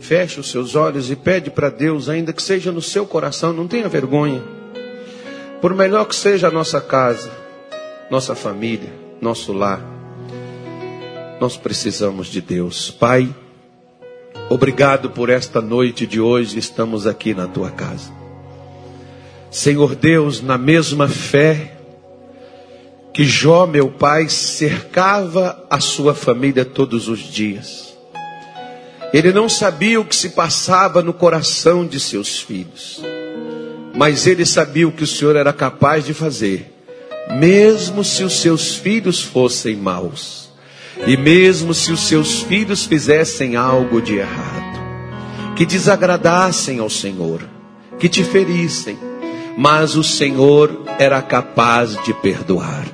[0.00, 3.68] Feche os seus olhos e pede para Deus, ainda que seja no seu coração, não
[3.68, 4.42] tenha vergonha.
[5.60, 7.30] Por melhor que seja a nossa casa,
[8.10, 9.84] nossa família, nosso lar,
[11.38, 12.90] nós precisamos de Deus.
[12.90, 13.28] Pai,
[14.48, 18.21] obrigado por esta noite de hoje, estamos aqui na tua casa.
[19.52, 21.72] Senhor Deus, na mesma fé
[23.12, 27.94] que Jó, meu pai, cercava a sua família todos os dias.
[29.12, 33.02] Ele não sabia o que se passava no coração de seus filhos,
[33.94, 36.72] mas ele sabia o que o Senhor era capaz de fazer,
[37.38, 40.48] mesmo se os seus filhos fossem maus,
[41.06, 44.80] e mesmo se os seus filhos fizessem algo de errado,
[45.54, 47.42] que desagradassem ao Senhor,
[47.98, 49.11] que te ferissem,
[49.56, 52.86] mas o Senhor era capaz de perdoar.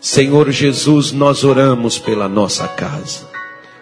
[0.00, 3.26] Senhor Jesus, nós oramos pela nossa casa.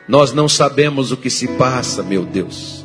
[0.08, 2.84] Nós não sabemos o que se passa, meu Deus.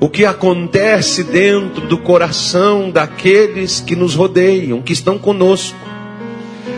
[0.00, 5.78] O que acontece dentro do coração daqueles que nos rodeiam, que estão conosco.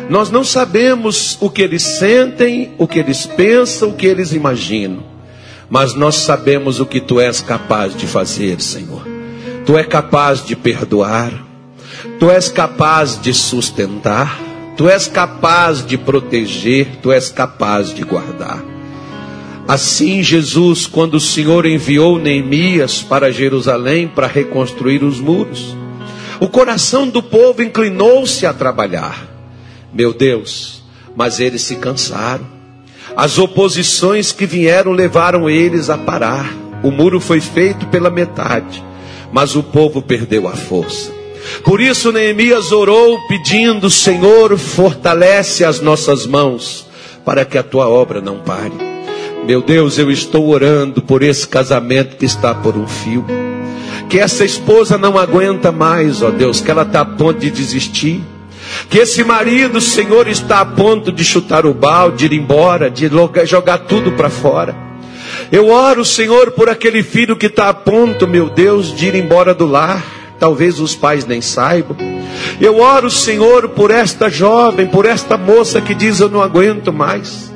[0.08, 5.02] Nós não sabemos o que eles sentem, o que eles pensam, o que eles imaginam.
[5.70, 9.02] Mas nós sabemos o que tu és capaz de fazer, Senhor.
[9.64, 11.32] Tu és capaz de perdoar.
[12.18, 14.40] Tu és capaz de sustentar.
[14.76, 16.98] Tu és capaz de proteger.
[17.02, 18.62] Tu és capaz de guardar.
[19.66, 25.74] Assim, Jesus, quando o Senhor enviou Neemias para Jerusalém para reconstruir os muros,
[26.38, 29.26] o coração do povo inclinou-se a trabalhar.
[29.92, 30.82] Meu Deus,
[31.16, 32.46] mas eles se cansaram.
[33.16, 36.52] As oposições que vieram levaram eles a parar.
[36.82, 38.84] O muro foi feito pela metade,
[39.32, 41.10] mas o povo perdeu a força.
[41.62, 46.86] Por isso Neemias orou pedindo: Senhor, fortalece as nossas mãos,
[47.24, 48.72] para que a tua obra não pare.
[49.46, 53.24] Meu Deus, eu estou orando por esse casamento que está por um fio.
[54.08, 58.22] Que essa esposa não aguenta mais, ó Deus, que ela está a ponto de desistir.
[58.88, 63.10] Que esse marido, Senhor, está a ponto de chutar o balde, de ir embora, de
[63.44, 64.74] jogar tudo para fora.
[65.52, 69.54] Eu oro, Senhor, por aquele filho que está a ponto, meu Deus, de ir embora
[69.54, 70.02] do lar.
[70.38, 71.96] Talvez os pais nem saibam.
[72.60, 77.54] Eu oro, Senhor, por esta jovem, por esta moça que diz: Eu não aguento mais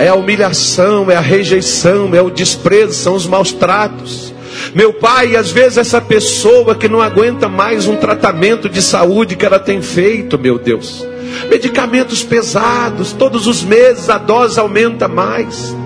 [0.00, 4.32] é a humilhação, é a rejeição, é o desprezo, são os maus tratos.
[4.74, 9.44] Meu pai, às vezes essa pessoa que não aguenta mais um tratamento de saúde que
[9.44, 11.06] ela tem feito, meu Deus.
[11.50, 15.76] Medicamentos pesados, todos os meses a dose aumenta mais.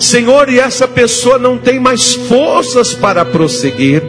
[0.00, 4.02] Senhor, e essa pessoa não tem mais forças para prosseguir.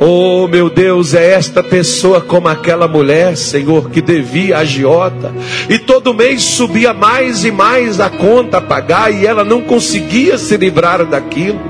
[0.00, 5.32] Oh, meu Deus, é esta pessoa como aquela mulher, Senhor, que devia agiota
[5.68, 10.38] e todo mês subia mais e mais a conta a pagar e ela não conseguia
[10.38, 11.60] se livrar daquilo.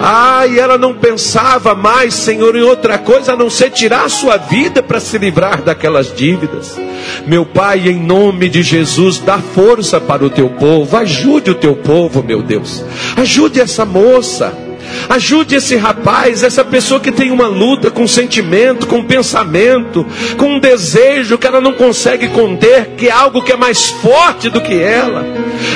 [0.00, 4.08] Ah, e ela não pensava mais, Senhor, em outra coisa a não ser tirar a
[4.08, 6.78] sua vida para se livrar daquelas dívidas.
[7.26, 11.76] Meu Pai, em nome de Jesus, dá força para o teu povo, ajude o teu
[11.76, 12.84] povo, meu Deus.
[13.16, 14.52] Ajude essa moça.
[15.08, 20.58] Ajude esse rapaz, essa pessoa que tem uma luta com sentimento, com pensamento, com um
[20.58, 24.74] desejo que ela não consegue conter, que é algo que é mais forte do que
[24.74, 25.24] ela.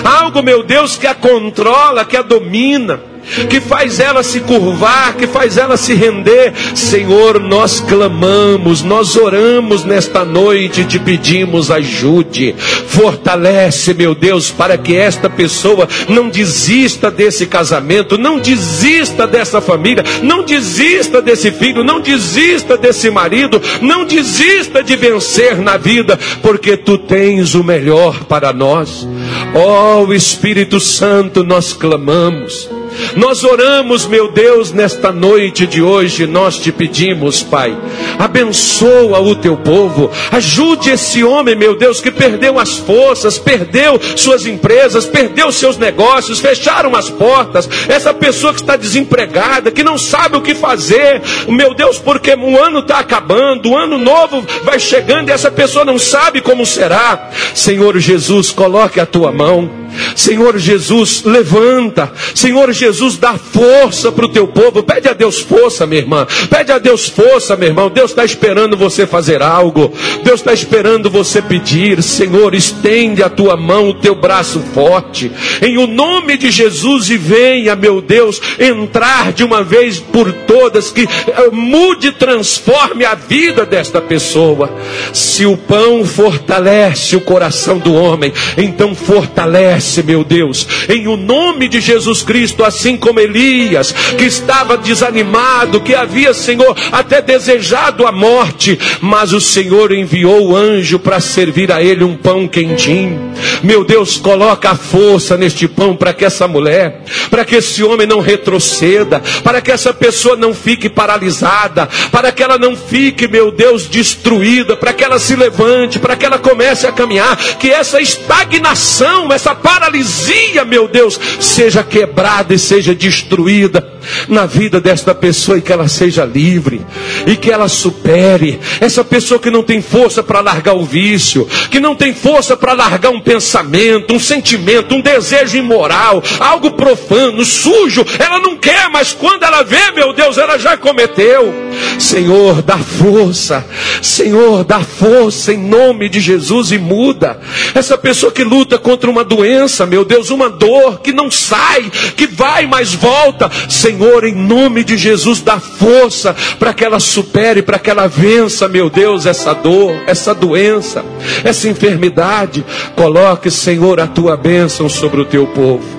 [0.05, 3.01] Algo, meu Deus, que a controla, que a domina
[3.49, 6.53] que faz ela se curvar, que faz ela se render.
[6.75, 12.55] Senhor, nós clamamos, nós oramos nesta noite, te pedimos ajude,
[12.87, 20.05] fortalece, meu Deus, para que esta pessoa não desista desse casamento, não desista dessa família,
[20.23, 26.77] não desista desse filho, não desista desse marido, não desista de vencer na vida, porque
[26.77, 29.07] tu tens o melhor para nós.
[29.55, 32.69] Ó oh, Espírito Santo, nós clamamos.
[33.17, 37.77] Nós oramos, meu Deus, nesta noite de hoje, nós te pedimos, Pai,
[38.19, 44.47] abençoa o teu povo, ajude esse homem, meu Deus, que perdeu as forças, perdeu suas
[44.47, 50.37] empresas, perdeu seus negócios, fecharam as portas, essa pessoa que está desempregada, que não sabe
[50.37, 55.29] o que fazer, meu Deus, porque o ano está acabando, o ano novo vai chegando
[55.29, 57.31] e essa pessoa não sabe como será.
[57.55, 59.86] Senhor Jesus, coloque a tua mão.
[60.15, 62.13] Senhor Jesus, levanta.
[62.35, 64.83] Senhor Jesus, dá força para o teu povo.
[64.83, 66.27] Pede a Deus força, minha irmã.
[66.51, 67.91] Pede a Deus força, meu irmão.
[67.91, 69.93] Deus está esperando você fazer algo.
[70.23, 72.03] Deus está esperando você pedir.
[72.03, 75.31] Senhor, estende a tua mão, o teu braço forte.
[75.63, 80.91] Em o nome de Jesus e venha, meu Deus, entrar de uma vez por todas.
[80.91, 84.71] Que eh, mude, transforme a vida desta pessoa.
[85.13, 91.69] Se o pão fortalece o coração do homem, então fortalece meu Deus, em o nome
[91.69, 98.13] de Jesus Cristo, assim como Elias, que estava desanimado, que havia, Senhor, até desejado a
[98.13, 103.33] morte, mas o Senhor enviou o anjo para servir a ele um pão quentinho.
[103.63, 108.07] Meu Deus, coloca a força neste pão para que essa mulher, para que esse homem
[108.07, 113.51] não retroceda, para que essa pessoa não fique paralisada, para que ela não fique, meu
[113.51, 118.01] Deus, destruída, para que ela se levante, para que ela comece a caminhar, que essa
[118.01, 123.87] estagnação, essa paralisia, meu Deus, seja quebrada e seja destruída
[124.29, 126.81] na vida desta pessoa e que ela seja livre
[127.27, 128.59] e que ela supere.
[128.81, 132.73] Essa pessoa que não tem força para largar o vício, que não tem força para
[132.73, 139.13] largar um pensamento, um sentimento, um desejo imoral, algo profano, sujo, ela não quer, mas
[139.13, 141.53] quando ela vê, meu Deus, ela já cometeu.
[141.99, 143.65] Senhor, dá força.
[144.01, 147.39] Senhor, dá força em nome de Jesus e muda.
[147.75, 152.27] Essa pessoa que luta contra uma doença, meu Deus, uma dor que não sai, que
[152.27, 153.51] vai, mas volta.
[153.69, 158.69] Senhor, em nome de Jesus, dá força para que ela supere, para que ela vença,
[158.69, 161.05] meu Deus, essa dor, essa doença,
[161.45, 162.65] essa enfermidade.
[162.95, 165.97] Coloque, Senhor, a tua bênção sobre o teu povo.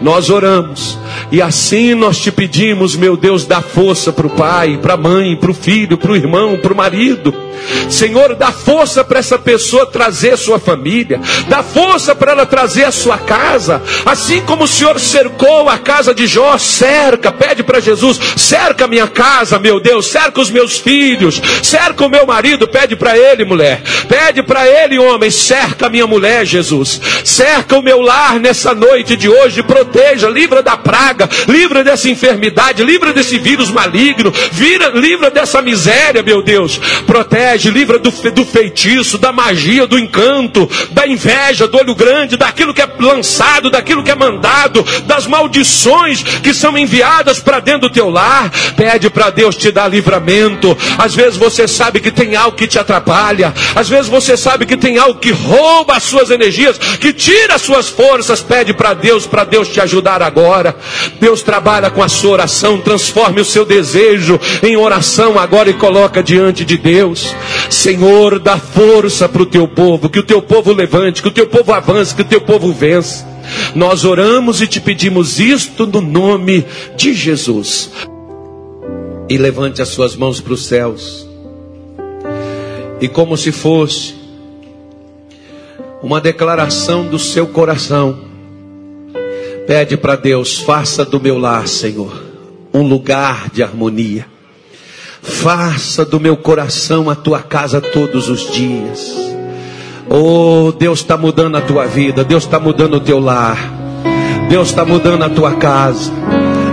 [0.00, 0.98] Nós oramos
[1.30, 5.36] e assim nós te pedimos, meu Deus, dá força para o pai, para a mãe,
[5.36, 7.45] para o filho, para o irmão, para o marido.
[7.90, 12.92] Senhor, dá força para essa pessoa trazer sua família, dá força para ela trazer a
[12.92, 18.18] sua casa, assim como o Senhor cercou a casa de Jó, cerca, pede para Jesus,
[18.36, 23.16] cerca minha casa, meu Deus, cerca os meus filhos, cerca o meu marido, pede para
[23.16, 28.74] ele, mulher, pede para ele, homem, cerca minha mulher, Jesus, cerca o meu lar nessa
[28.74, 34.88] noite de hoje, proteja, livra da praga, livra dessa enfermidade, livra desse vírus maligno, vira,
[34.88, 41.06] livra dessa miséria, meu Deus, protege, livra do, do feitiço, da magia, do encanto, da
[41.06, 46.52] inveja, do olho grande, daquilo que é lançado, daquilo que é mandado, das maldições que
[46.52, 48.50] são enviadas para dentro do teu lar.
[48.76, 50.76] Pede para Deus te dar livramento.
[50.98, 54.76] Às vezes você sabe que tem algo que te atrapalha, às vezes você sabe que
[54.76, 58.40] tem algo que rouba as suas energias, que tira as suas forças.
[58.40, 60.76] Pede para Deus, para Deus te ajudar agora.
[61.20, 66.22] Deus trabalha com a sua oração, transforme o seu desejo em oração agora e coloca
[66.22, 67.35] diante de Deus.
[67.70, 71.46] Senhor, dá força para o teu povo, que o teu povo levante, que o teu
[71.46, 73.26] povo avance, que o teu povo vença.
[73.74, 76.64] Nós oramos e te pedimos isto no nome
[76.96, 77.90] de Jesus.
[79.28, 81.26] E levante as suas mãos para os céus.
[83.00, 84.14] E como se fosse
[86.02, 88.18] uma declaração do seu coração,
[89.66, 92.22] pede para Deus: faça do meu lar, Senhor,
[92.72, 94.26] um lugar de harmonia.
[95.26, 99.12] Faça do meu coração a tua casa todos os dias.
[100.08, 103.58] Oh, Deus está mudando a tua vida, Deus está mudando o teu lar,
[104.48, 106.12] Deus está mudando a tua casa.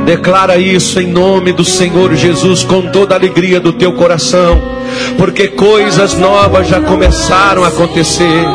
[0.06, 4.62] Declara isso em nome do Senhor Jesus com toda a alegria do teu coração,
[5.18, 8.46] porque coisas novas já começaram a acontecer.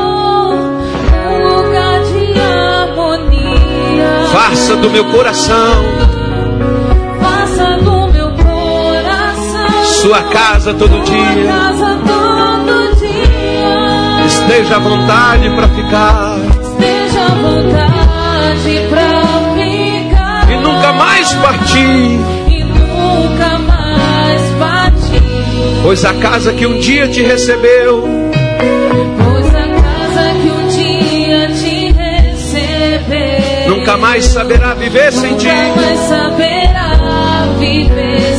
[4.33, 5.85] Faça do meu coração,
[10.01, 11.47] sua casa todo dia.
[11.47, 14.27] casa todo dia.
[14.27, 19.23] Esteja à vontade para ficar Esteja à vontade pra
[19.57, 25.81] ficar e nunca mais partir, e nunca mais partir.
[25.83, 28.05] pois a casa que um dia te recebeu
[29.25, 35.49] Pois a casa que um dia te recebeu nunca mais saberá viver sem ti.
[35.49, 36.89] nunca mais saberá
[37.59, 38.38] viver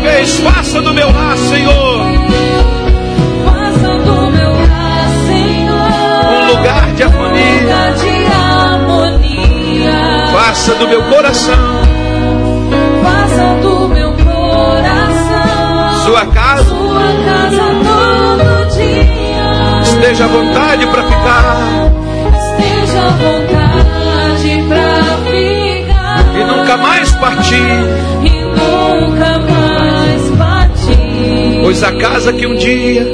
[0.00, 2.04] vez, faça do meu lar, Senhor,
[3.44, 7.60] Faça do meu lar, Senhor, um lugar de harmonia.
[7.62, 9.20] lugar de harmonia.
[10.32, 11.80] Faça do meu coração
[13.02, 16.64] Faça do meu coração sua casa.
[16.64, 19.82] sua casa todo dia.
[19.82, 21.56] Esteja à vontade para ficar
[22.36, 24.86] Esteja à vontade pra
[25.24, 25.60] ficar
[26.32, 27.58] e nunca mais partir,
[28.50, 31.60] nunca mais partir.
[31.62, 33.06] pois a casa que um dia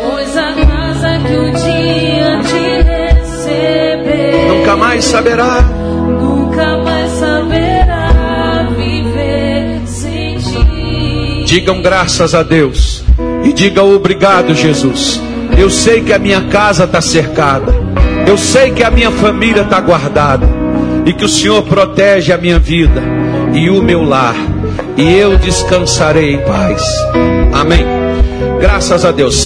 [0.00, 2.82] Pois a casa que um dia te
[3.22, 5.60] recebeu nunca mais saberá
[6.52, 11.44] nunca mais saberá viver sem ti.
[11.46, 13.04] Digam graças a Deus
[13.44, 15.20] e diga obrigado, Jesus.
[15.58, 17.74] Eu sei que a minha casa está cercada,
[18.26, 20.48] eu sei que a minha família está guardada
[21.04, 23.02] e que o Senhor protege a minha vida
[23.54, 24.34] e o meu lar,
[24.96, 26.82] e eu descansarei em paz.
[27.52, 27.84] Amém.
[28.60, 29.36] Graças a Deus.